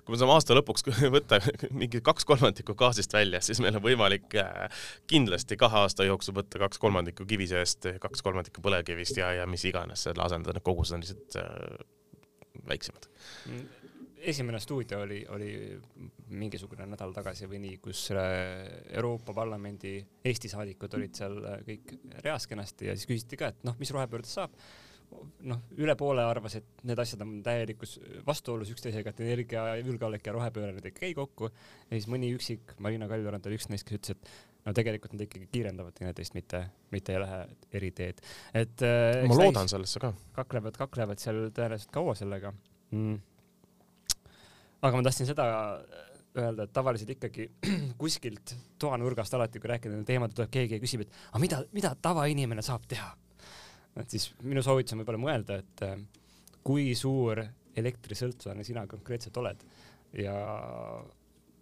kui 0.05 0.13
me 0.13 0.19
saame 0.19 0.35
aasta 0.35 0.55
lõpuks 0.57 0.87
võtta 1.15 1.39
mingi 1.75 2.01
kaks 2.05 2.27
kolmandikku 2.27 2.75
gaasist 2.79 3.13
välja, 3.15 3.41
siis 3.43 3.61
meil 3.63 3.75
on 3.75 3.83
võimalik 3.83 4.39
äh, 4.39 4.81
kindlasti 5.11 5.59
kahe 5.59 5.83
aasta 5.83 6.07
jooksul 6.07 6.37
võtta 6.39 6.63
kaks 6.63 6.81
kolmandikku 6.81 7.27
kivisöest, 7.29 7.91
kaks 8.01 8.23
kolmandikku 8.25 8.63
põlevkivist 8.65 9.19
ja, 9.19 9.33
ja 9.41 9.47
mis 9.49 9.67
iganes, 9.67 10.07
selle 10.07 10.23
asendada, 10.25 10.57
need 10.57 10.67
kogused 10.67 10.97
on 10.97 11.05
lihtsalt 11.05 11.39
äh, 11.43 11.79
väiksemad. 12.67 13.09
esimene 14.19 14.59
stuudio 14.59 14.99
oli, 15.05 15.21
oli 15.31 15.51
mingisugune 16.27 16.85
nädal 16.91 17.13
tagasi 17.15 17.47
või 17.47 17.61
nii, 17.63 17.77
kus 17.83 18.09
äh, 18.11 18.19
Euroopa 18.91 19.33
Parlamendi 19.33 19.93
Eesti 20.25 20.51
saadikud 20.51 20.93
olid 20.99 21.15
seal 21.15 21.39
äh, 21.45 21.63
kõik 21.67 21.95
reas 22.25 22.47
kenasti 22.47 22.89
ja 22.89 22.97
siis 22.97 23.07
küsiti 23.07 23.39
ka, 23.39 23.53
et 23.53 23.63
noh, 23.63 23.79
mis 23.79 23.91
rohepöördest 23.95 24.35
saab 24.35 24.59
noh, 25.49 25.61
üle 25.79 25.95
poole 25.99 26.23
arvas, 26.25 26.57
et 26.59 26.83
need 26.87 26.99
asjad 27.01 27.23
on 27.25 27.39
täielikus 27.45 27.95
vastuolus 28.27 28.71
üksteisega, 28.73 29.13
et 29.13 29.23
energia, 29.23 29.63
julgeolek 29.81 30.27
ja 30.27 30.35
rohepööre 30.35 30.75
need 30.75 30.89
ei 30.89 30.95
käi 30.95 31.11
kokku. 31.17 31.49
ja 31.89 31.95
siis 31.95 32.09
mõni 32.11 32.31
üksik, 32.35 32.75
Marina 32.83 33.07
Kaljurand 33.09 33.47
oli 33.49 33.59
üks 33.59 33.69
neist, 33.71 33.87
kes 33.87 33.99
ütles, 33.99 34.17
et 34.17 34.48
no 34.69 34.75
tegelikult 34.77 35.15
nad 35.15 35.25
ikkagi 35.25 35.49
kiirendavad 35.51 35.95
teineteist, 35.97 36.35
mitte, 36.37 36.63
mitte 36.93 37.15
ei 37.15 37.23
lähe 37.23 37.39
eri 37.79 37.91
teed. 37.95 38.21
et 38.53 38.85
äh, 38.85 39.23
ma 39.29 39.39
loodan 39.41 39.71
sellesse 39.71 40.01
ka. 40.03 40.13
kaklevad, 40.37 40.77
kaklevad 40.79 41.21
seal 41.21 41.47
tõenäoliselt 41.55 41.93
kaua 41.95 42.15
sellega 42.19 42.53
mm.. 42.95 43.17
aga 44.81 44.93
ma 44.95 45.07
tahtsin 45.09 45.29
seda 45.29 45.47
öelda, 46.39 46.65
et 46.65 46.73
tavaliselt 46.75 47.15
ikkagi 47.15 47.49
kuskilt 48.01 48.53
toanurgast 48.79 49.33
alati, 49.33 49.59
kui 49.59 49.71
rääkida 49.73 50.03
teemadel, 50.07 50.37
tuleb 50.37 50.53
keegi 50.53 50.77
ja 50.77 50.83
küsib, 50.83 51.03
et 51.07 51.25
aga 51.31 51.41
mida, 51.41 51.63
mida 51.75 51.95
tavainimene 52.05 52.63
saab 52.65 52.85
teha 52.89 53.09
et 53.99 54.15
siis 54.15 54.29
minu 54.45 54.63
soovitus 54.65 54.95
on 54.95 55.01
võib-olla 55.01 55.21
mõelda, 55.21 55.59
et 55.61 55.83
äh, 55.87 55.97
kui 56.65 56.91
suur 56.97 57.41
elektrisõltlane 57.79 58.65
sina 58.67 58.85
konkreetselt 58.89 59.37
oled 59.39 59.63
ja, 60.19 60.35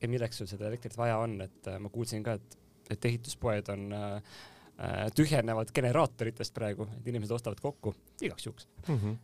ja 0.02 0.10
milleks 0.10 0.42
sul 0.42 0.50
seda 0.50 0.70
elektrit 0.70 0.98
vaja 1.00 1.20
on, 1.24 1.40
et 1.46 1.70
äh, 1.72 1.80
ma 1.82 1.92
kuulsin 1.94 2.26
ka, 2.26 2.38
et, 2.40 2.58
et 2.94 3.06
ehituspoed 3.10 3.70
on 3.74 3.94
äh, 3.94 4.34
äh, 4.80 5.06
tühjenevad 5.16 5.72
generaatoritest 5.76 6.56
praegu, 6.56 6.90
et 7.00 7.08
inimesed 7.14 7.36
ostavad 7.38 7.62
kokku 7.64 7.96
igaks 8.22 8.46
juhuks 8.46 8.68
mm. 8.88 8.98
-hmm. 8.98 9.18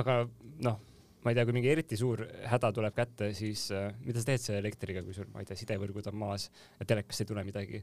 aga 0.00 0.18
noh, 0.64 0.80
ma 1.26 1.32
ei 1.32 1.38
tea, 1.38 1.46
kui 1.48 1.56
mingi 1.56 1.70
eriti 1.72 1.96
suur 1.98 2.22
häda 2.52 2.72
tuleb 2.72 2.94
kätte, 2.94 3.32
siis 3.34 3.68
äh, 3.74 3.88
mida 4.06 4.22
sa 4.22 4.30
teed 4.30 4.44
selle 4.44 4.60
elektriga, 4.62 5.02
kui 5.02 5.14
sul, 5.16 5.26
ma 5.32 5.42
ei 5.42 5.48
tea, 5.48 5.58
sidevõrgud 5.58 6.06
on 6.12 6.20
maas 6.20 6.50
ja 6.78 6.86
telekast 6.86 7.24
ei 7.24 7.32
tule 7.32 7.44
midagi. 7.46 7.82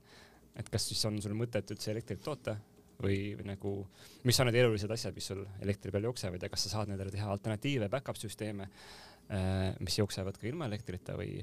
et 0.55 0.69
kas 0.69 0.85
siis 0.85 0.99
on 1.09 1.15
sul 1.21 1.33
mõtet 1.33 1.71
üldse 1.73 1.91
elektrit 1.91 2.21
toota 2.21 2.53
või, 3.01 3.33
või 3.37 3.47
nagu, 3.49 3.71
mis 4.23 4.39
on 4.39 4.47
need 4.47 4.59
elulised 4.61 4.91
asjad, 4.95 5.15
mis 5.17 5.27
sul 5.31 5.41
elektri 5.65 5.91
peal 5.91 6.05
jooksevad 6.07 6.43
ja 6.43 6.49
kas 6.53 6.67
sa 6.67 6.75
saad 6.75 6.91
nendele 6.91 7.11
teha 7.11 7.31
alternatiive, 7.33 7.89
back-up 7.89 8.19
süsteeme, 8.21 8.69
äh, 9.33 9.73
mis 9.83 9.97
jooksevad 9.97 10.37
ka 10.39 10.47
ilma 10.47 10.69
elektrita 10.69 11.17
või 11.19 11.41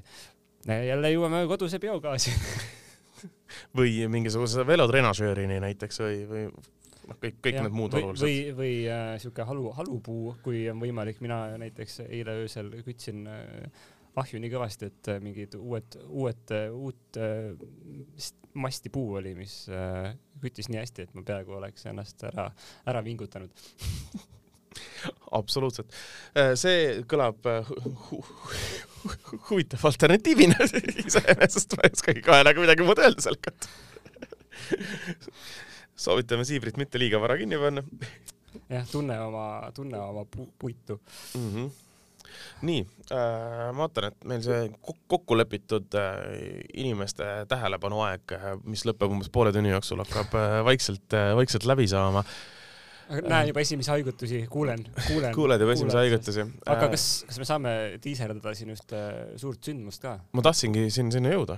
jälle 0.65 1.11
jõuame 1.11 1.43
koduse 1.49 1.79
biogaasi 1.81 2.33
või 3.77 3.95
mingisuguse 4.11 4.67
velotrenažöörini 4.67 5.61
näiteks 5.63 6.03
või, 6.03 6.19
või 6.29 6.43
noh, 6.51 7.17
kõik, 7.17 7.39
kõik 7.43 7.57
ja, 7.59 7.65
need 7.67 7.77
muud 7.77 7.95
või, 7.97 8.05
olulised. 8.09 8.27
või, 8.27 8.43
või 8.59 8.75
äh, 8.91 9.15
sihuke 9.23 9.47
halu, 9.47 9.71
halupuu, 9.77 10.35
kui 10.45 10.67
on 10.71 10.83
võimalik, 10.83 11.23
mina 11.23 11.43
näiteks 11.61 12.03
eile 12.09 12.41
öösel 12.43 12.71
kütsin 12.85 13.25
äh, 13.29 13.81
ahju 14.19 14.41
nii 14.41 14.51
kõvasti, 14.51 14.89
et 14.91 15.09
äh, 15.13 15.21
mingid 15.23 15.55
uued, 15.59 15.97
uued, 16.07 16.53
äh, 16.55 16.67
uut 16.75 17.19
äh, 17.19 18.31
masti 18.59 18.91
puu 18.91 19.15
oli, 19.21 19.31
mis 19.37 19.53
küttis 20.43 20.67
nii 20.67 20.81
hästi, 20.81 21.05
et 21.05 21.13
ma 21.15 21.23
peaaegu 21.23 21.55
oleks 21.55 21.85
ennast 21.87 22.25
ära, 22.27 22.49
ära 22.91 23.03
vingutanud 23.05 23.63
absoluutselt. 25.39 25.95
see 26.59 26.99
kõlab 27.07 27.47
huvitav 29.49 29.85
alternatiivina 29.89 30.67
iseenesest, 31.05 31.77
ma 31.77 31.87
ei 31.87 31.95
oskagi 31.97 32.25
kahe 32.25 32.45
näoga 32.47 32.65
midagi 32.65 32.87
muud 32.87 33.01
öelda 33.01 33.23
selle 33.23 33.41
kohta. 33.45 33.69
soovitame 35.95 36.45
siibrit 36.47 36.79
mitte 36.81 37.01
liiga 37.01 37.21
vara 37.21 37.37
kinni 37.39 37.59
panna. 37.61 37.85
jah, 38.69 38.85
tunne 38.91 39.19
oma, 39.21 39.45
tunne 39.75 40.01
oma 40.01 40.25
pu 40.25 40.49
puitu 40.59 40.99
mm. 41.35 41.53
-hmm 41.55 41.71
nii 42.61 42.81
äh,, 43.11 43.71
ma 43.73 43.83
vaatan, 43.83 44.07
et 44.07 44.25
meil 44.29 44.41
see 44.45 44.69
kokku 45.09 45.35
lepitud 45.37 45.97
äh, 45.99 46.61
inimeste 46.79 47.27
tähelepanuaeg, 47.51 48.33
äh, 48.37 48.47
mis 48.63 48.85
lõpeb 48.87 49.11
umbes 49.11 49.29
poole 49.33 49.51
tunni 49.51 49.73
jooksul, 49.73 50.03
hakkab 50.05 50.37
äh, 50.39 50.57
vaikselt 50.65 51.17
äh,, 51.17 51.33
vaikselt 51.37 51.67
läbi 51.67 51.87
saama 51.91 52.23
näen 53.11 53.49
juba 53.51 53.63
esimesi 53.63 53.91
haigutusi, 53.91 54.41
kuulen, 54.51 54.83
kuulen. 55.07 55.35
kuuled 55.35 55.63
juba 55.63 55.75
esimesi 55.75 55.97
haigutusi. 55.99 56.45
aga 56.65 56.87
äh, 56.87 56.91
kas, 56.93 57.05
kas 57.27 57.39
me 57.41 57.47
saame 57.47 57.73
diiserdada 58.03 58.53
siin 58.57 58.73
ühte 58.73 59.01
suurt 59.41 59.63
sündmust 59.67 60.03
ka? 60.03 60.17
ma 60.37 60.43
tahtsingi 60.45 60.87
siin 60.93 61.11
sinna 61.13 61.33
jõuda. 61.33 61.57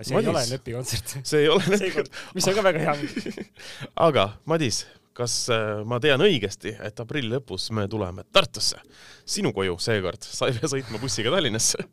see 0.00 0.16
Madis. 0.16 0.28
ei 0.28 0.32
ole 0.32 0.44
Nööpi 0.52 0.76
kontsert. 0.76 1.16
see 1.22 1.42
ei 1.44 1.50
ole 1.52 1.64
Nööpi 1.72 1.92
kontsert. 1.98 2.22
mis 2.38 2.48
on 2.50 2.58
ka 2.58 2.66
väga 2.66 2.84
hea 2.86 3.46
aga 4.08 4.26
Madis, 4.48 4.82
kas 5.16 5.36
äh, 5.52 5.82
ma 5.88 6.00
tean 6.02 6.24
õigesti, 6.24 6.76
et 6.88 7.04
aprilli 7.04 7.36
lõpus 7.36 7.68
me 7.76 7.86
tuleme 7.92 8.26
Tartusse, 8.32 8.80
sinu 9.24 9.52
koju 9.56 9.78
seekord, 9.82 10.24
sa 10.24 10.50
ei 10.50 10.56
pea 10.56 10.72
sõitma 10.72 11.00
bussiga 11.02 11.32
Tallinnasse? 11.34 11.84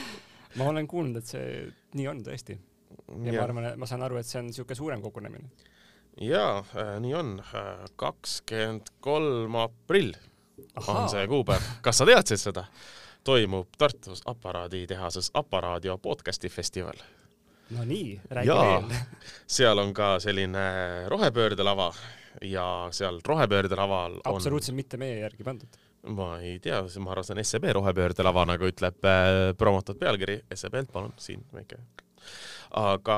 ma 0.58 0.70
olen 0.72 0.88
kuulnud, 0.90 1.20
et 1.20 1.32
see 1.32 1.64
nii 1.96 2.12
on 2.12 2.24
tõesti. 2.26 2.58
ja 3.24 3.34
ma 3.34 3.44
arvan, 3.44 3.72
et 3.72 3.80
ma 3.80 3.88
saan 3.88 4.04
aru, 4.06 4.20
et 4.20 4.28
see 4.28 4.40
on 4.42 4.50
niisugune 4.50 4.78
suurem 4.78 5.04
kogunemine. 5.04 5.50
Jaa 6.20 6.58
äh,, 6.58 6.96
nii 7.00 7.14
on. 7.14 7.42
kakskümmend 7.96 8.92
kolm 9.00 9.54
aprill 9.56 10.12
Aha. 10.74 10.92
on 10.92 11.08
see 11.08 11.26
kuupäev. 11.28 11.62
kas 11.82 11.98
sa 11.98 12.06
teadsid 12.06 12.42
seda? 12.42 12.64
toimub 13.24 13.68
Tartus 13.78 14.22
aparaaditehases 14.24 15.30
Aparaadio 15.34 15.98
podcasti 15.98 16.48
festival. 16.48 16.96
no 17.70 17.84
nii, 17.84 18.20
räägi 18.30 18.48
veel. 18.48 18.96
seal 19.46 19.78
on 19.78 19.94
ka 19.94 20.18
selline 20.20 20.64
rohepöördelava 21.08 21.92
ja 22.42 22.88
seal 22.90 23.20
rohepöördelaval 23.26 24.20
on 24.24 24.34
absoluutselt 24.34 24.76
mitte 24.76 24.96
meie 24.96 25.18
järgi 25.20 25.44
pandud 25.44 25.80
ma 26.02 26.38
ei 26.40 26.58
tea, 26.58 26.80
ma 26.98 27.12
arvan, 27.12 27.24
see 27.24 27.36
on 27.36 27.44
SEB 27.44 27.66
rohepöördelava, 27.76 28.46
nagu 28.48 28.68
ütleb 28.70 29.04
äh, 29.04 29.50
promotud 29.58 29.98
pealkiri, 30.00 30.38
SEB-lt 30.54 30.92
palun, 30.92 31.12
siin 31.20 31.42
väike. 31.52 31.76
Aga 32.78 33.16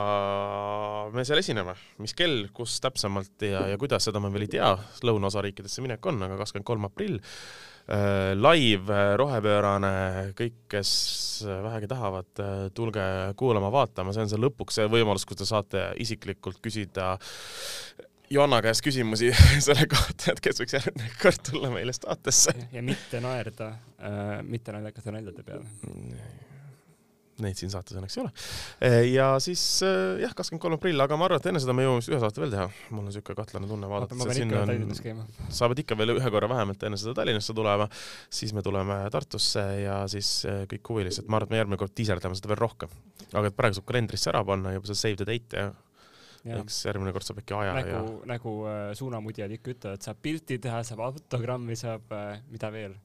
me 1.12 1.25
seal 1.29 1.43
esineme, 1.43 1.75
mis 2.01 2.15
kell, 2.17 2.47
kus 2.57 2.79
täpsemalt 2.85 3.45
ja, 3.45 3.67
ja 3.73 3.81
kuidas, 3.81 4.07
seda 4.09 4.23
ma 4.23 4.31
veel 4.33 4.47
ei 4.47 4.55
tea, 4.57 4.71
lõunaosariikidesse 5.05 5.85
minek 5.85 6.09
on, 6.09 6.23
aga 6.25 6.38
kakskümmend 6.41 6.69
kolm 6.69 6.88
aprill. 6.88 7.19
Äh, 7.93 8.33
live 8.38 8.95
äh, 8.95 9.12
rohepöörane, 9.19 9.93
kõik, 10.38 10.55
kes 10.71 10.93
vähegi 11.65 11.91
tahavad, 11.91 12.31
äh, 12.38 12.55
tulge 12.77 13.03
kuulama-vaatama, 13.37 14.15
see 14.15 14.23
on 14.23 14.31
see 14.31 14.41
lõpuks 14.41 14.79
see 14.79 14.87
võimalus, 14.93 15.27
kus 15.27 15.43
te 15.43 15.49
saate 15.49 15.88
isiklikult 16.01 16.62
küsida 16.62 17.17
Joanna 18.33 18.62
käest 18.65 18.81
küsimusi 18.85 19.29
selle 19.67 19.85
kohta, 19.91 20.33
et 20.33 20.41
kes 20.41 20.62
võiks 20.62 20.79
järgmine 20.79 21.11
kord 21.21 21.43
tulla 21.51 21.73
meile 21.75 21.93
saatesse. 21.97 22.55
ja 22.73 22.85
mitte 22.87 23.21
naerda 23.21 23.75
äh,, 23.99 24.38
mitte 24.47 24.73
naljakate 24.73 25.12
naljade 25.12 25.45
peale. 25.45 25.67
Neid 27.42 27.59
siin 27.59 27.72
saates 27.72 27.96
õnneks 27.98 28.16
ei 28.16 28.22
ole. 28.22 28.33
Äh, 28.87 28.98
ja 29.12 29.28
siis 29.42 29.62
äh, 29.87 30.22
jah, 30.22 30.35
kakskümmend 30.38 30.62
kolm 30.64 30.78
aprill, 30.78 31.05
aga 31.05 31.18
ma 31.18 31.28
arvan, 31.28 31.42
et 31.42 31.50
enne 31.50 31.62
seda 31.62 31.76
me 31.76 31.87
jõuame 31.87 32.02
ühe 32.02 32.20
saate 32.22 32.42
veel 32.42 32.55
teha. 32.55 32.66
mul 32.90 33.05
on 33.05 33.11
niisugune 33.11 33.38
kahtlane 33.38 33.70
tunne 33.70 33.90
vaadates. 33.90 35.02
sa 35.52 35.70
pead 35.72 35.85
ikka 35.85 35.98
veel 35.98 36.16
ühe 36.16 36.35
korra 36.35 36.50
vähemalt 36.52 36.88
enne 36.88 37.00
seda 37.00 37.16
Tallinnasse 37.18 37.57
tulema, 37.57 37.88
siis 38.33 38.55
me 38.57 38.64
tuleme 38.64 38.98
Tartusse 39.12 39.64
ja 39.83 40.02
siis 40.11 40.35
äh, 40.48 40.64
kõik 40.70 40.92
huvilised, 40.94 41.28
ma 41.28 41.40
arvan, 41.40 41.50
et 41.50 41.57
me 41.57 41.62
järgmine 41.62 41.81
kord 41.81 41.94
tiiserdame 41.96 42.38
seda 42.38 42.52
veel 42.52 42.62
rohkem. 42.62 42.92
aga 43.33 43.48
et 43.48 43.57
praegu 43.57 43.78
saab 43.78 43.88
kalendrisse 43.88 44.31
ära 44.33 44.44
panna 44.46 44.74
juba 44.76 44.90
see 44.90 45.02
save 45.02 45.20
the 45.20 45.28
date 45.28 45.57
ja 45.57 45.72
eks 46.59 46.83
järgmine 46.88 47.12
kord 47.14 47.26
saab 47.26 47.40
äkki 47.42 47.55
aja 47.57 47.76
nagu, 47.76 47.94
ja 47.94 48.02
nagu 48.35 48.55
äh, 48.66 48.83
suunamudjad 48.98 49.55
ikka 49.59 49.74
ütlevad, 49.76 50.05
saab 50.05 50.20
pilti 50.24 50.59
teha, 50.62 50.83
saab 50.87 51.05
autogrammi, 51.07 51.78
saab 51.78 52.14
äh, 52.16 52.42
mida 52.50 52.72
veel? 52.74 52.96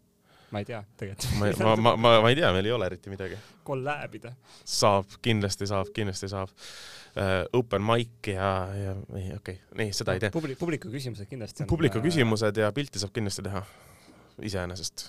Ma 0.51 0.61
ei 0.61 0.65
tea 0.65 0.83
tegelikult. 0.97 1.59
ma, 1.59 1.75
ma, 1.75 1.95
ma, 1.95 2.13
ma, 2.21 2.29
ei 2.29 2.37
tea, 2.39 2.51
meil 2.55 2.69
ei 2.69 2.71
ole 2.71 2.85
eriti 2.91 3.11
midagi. 3.11 3.37
kolläbida. 3.67 4.33
saab, 4.63 5.17
kindlasti 5.21 5.67
saab, 5.67 5.91
kindlasti 5.95 6.31
saab 6.31 6.53
uh,. 6.53 7.43
Open 7.57 7.81
mic 7.81 8.27
ja, 8.29 8.51
ja 8.77 8.95
ei, 9.17 9.31
okei 9.33 9.57
okay., 9.57 9.59
nii, 9.79 9.93
seda 9.97 10.13
ei 10.13 10.21
tee. 10.21 10.31
Publi-, 10.33 10.57
publiku 10.59 10.91
küsimused 10.93 11.25
kindlasti 11.29 11.65
on. 11.65 11.71
publiku 11.71 11.97
äh, 11.99 12.05
küsimused 12.05 12.61
ja 12.61 12.71
pilti 12.75 13.01
saab 13.01 13.15
kindlasti 13.15 13.45
teha, 13.47 13.63
iseenesest 14.45 15.07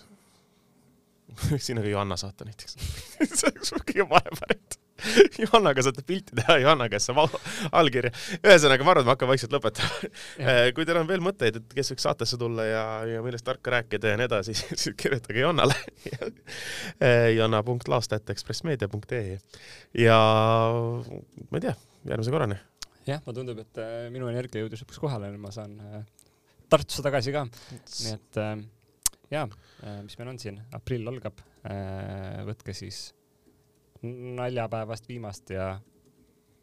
sinna 1.66 1.84
ka 1.84 1.88
Johanna 1.88 2.16
saata 2.16 2.48
näiteks 2.48 2.78
see 3.38 3.50
oleks 3.52 3.74
kõige 3.84 4.08
parem 4.08 4.40
variant 4.42 4.78
Johannaga 5.42 5.82
saate 5.84 6.02
pilti 6.06 6.36
teha, 6.38 6.56
Johanna 6.62 6.88
käest 6.90 7.10
saab 7.10 7.34
allkirja. 7.78 8.10
ühesõnaga, 8.40 8.86
ma 8.86 8.94
arvan, 8.94 9.04
et 9.04 9.08
ma 9.08 9.14
hakkan 9.14 9.30
vaikselt 9.30 9.54
lõpetama. 9.54 10.10
Eh, 10.42 10.70
kui 10.76 10.86
teil 10.88 11.00
on 11.00 11.08
veel 11.08 11.22
mõtteid, 11.24 11.60
et 11.60 11.76
kes 11.76 11.92
võiks 11.92 12.06
saatesse 12.06 12.38
tulla 12.40 12.66
ja, 12.66 12.84
ja 13.14 13.24
millest 13.24 13.46
tarka 13.46 13.76
rääkida 13.76 14.12
ja 14.12 14.20
nii 14.20 14.28
edasi, 14.28 14.56
siis 14.58 14.94
kirjutage 14.98 15.42
Johannale 15.42 15.76
eh, 16.10 17.34
jonna.laastat.ekspressmeedia.ee 17.38 19.36
ja 20.02 20.18
ma 21.48 21.60
ei 21.60 21.66
tea, 21.68 21.76
järgmise 22.10 22.34
korrani. 22.34 22.58
jah, 23.08 23.22
mulle 23.24 23.38
tundub, 23.40 23.60
et 23.62 23.82
eh, 23.82 24.08
minu 24.14 24.30
energia 24.32 24.64
jõudis 24.64 24.82
lõpuks 24.84 25.04
kohale, 25.04 25.30
nüüd 25.32 25.44
ma 25.44 25.54
saan 25.54 25.78
Tartusse 26.68 27.00
tagasi 27.00 27.32
ka. 27.32 27.46
nii 27.48 28.10
et 28.12 28.38
jaa, 29.32 29.46
mis 30.04 30.18
meil 30.20 30.34
on 30.34 30.40
siin, 30.42 30.58
aprill 30.76 31.08
algab, 31.08 31.40
võtke 32.44 32.74
siis 32.76 33.06
naljapäevast 34.02 35.08
viimast 35.08 35.50
ja 35.50 35.70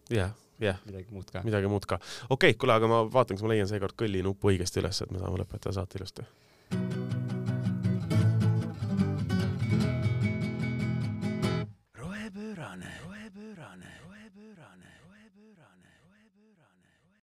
jah, 0.10 0.36
jah. 0.60 0.80
midagi 0.86 1.12
muud 1.12 1.32
ka. 1.32 1.44
midagi 1.44 1.72
muud 1.72 1.86
ka. 1.90 2.00
okei 2.30 2.54
okay,, 2.54 2.60
kuule, 2.60 2.78
aga 2.78 2.92
ma 2.92 3.04
vaatan, 3.12 3.38
kas 3.38 3.48
ma 3.48 3.54
leian 3.54 3.72
seekord 3.72 3.98
kõlli 4.00 4.24
nupu 4.26 4.54
õigesti 4.54 4.84
üles, 4.84 5.02
et 5.02 5.12
me 5.12 5.24
saame 5.24 5.44
lõpetada 5.44 5.76
saate 5.80 6.02
ilusti. 6.02 7.05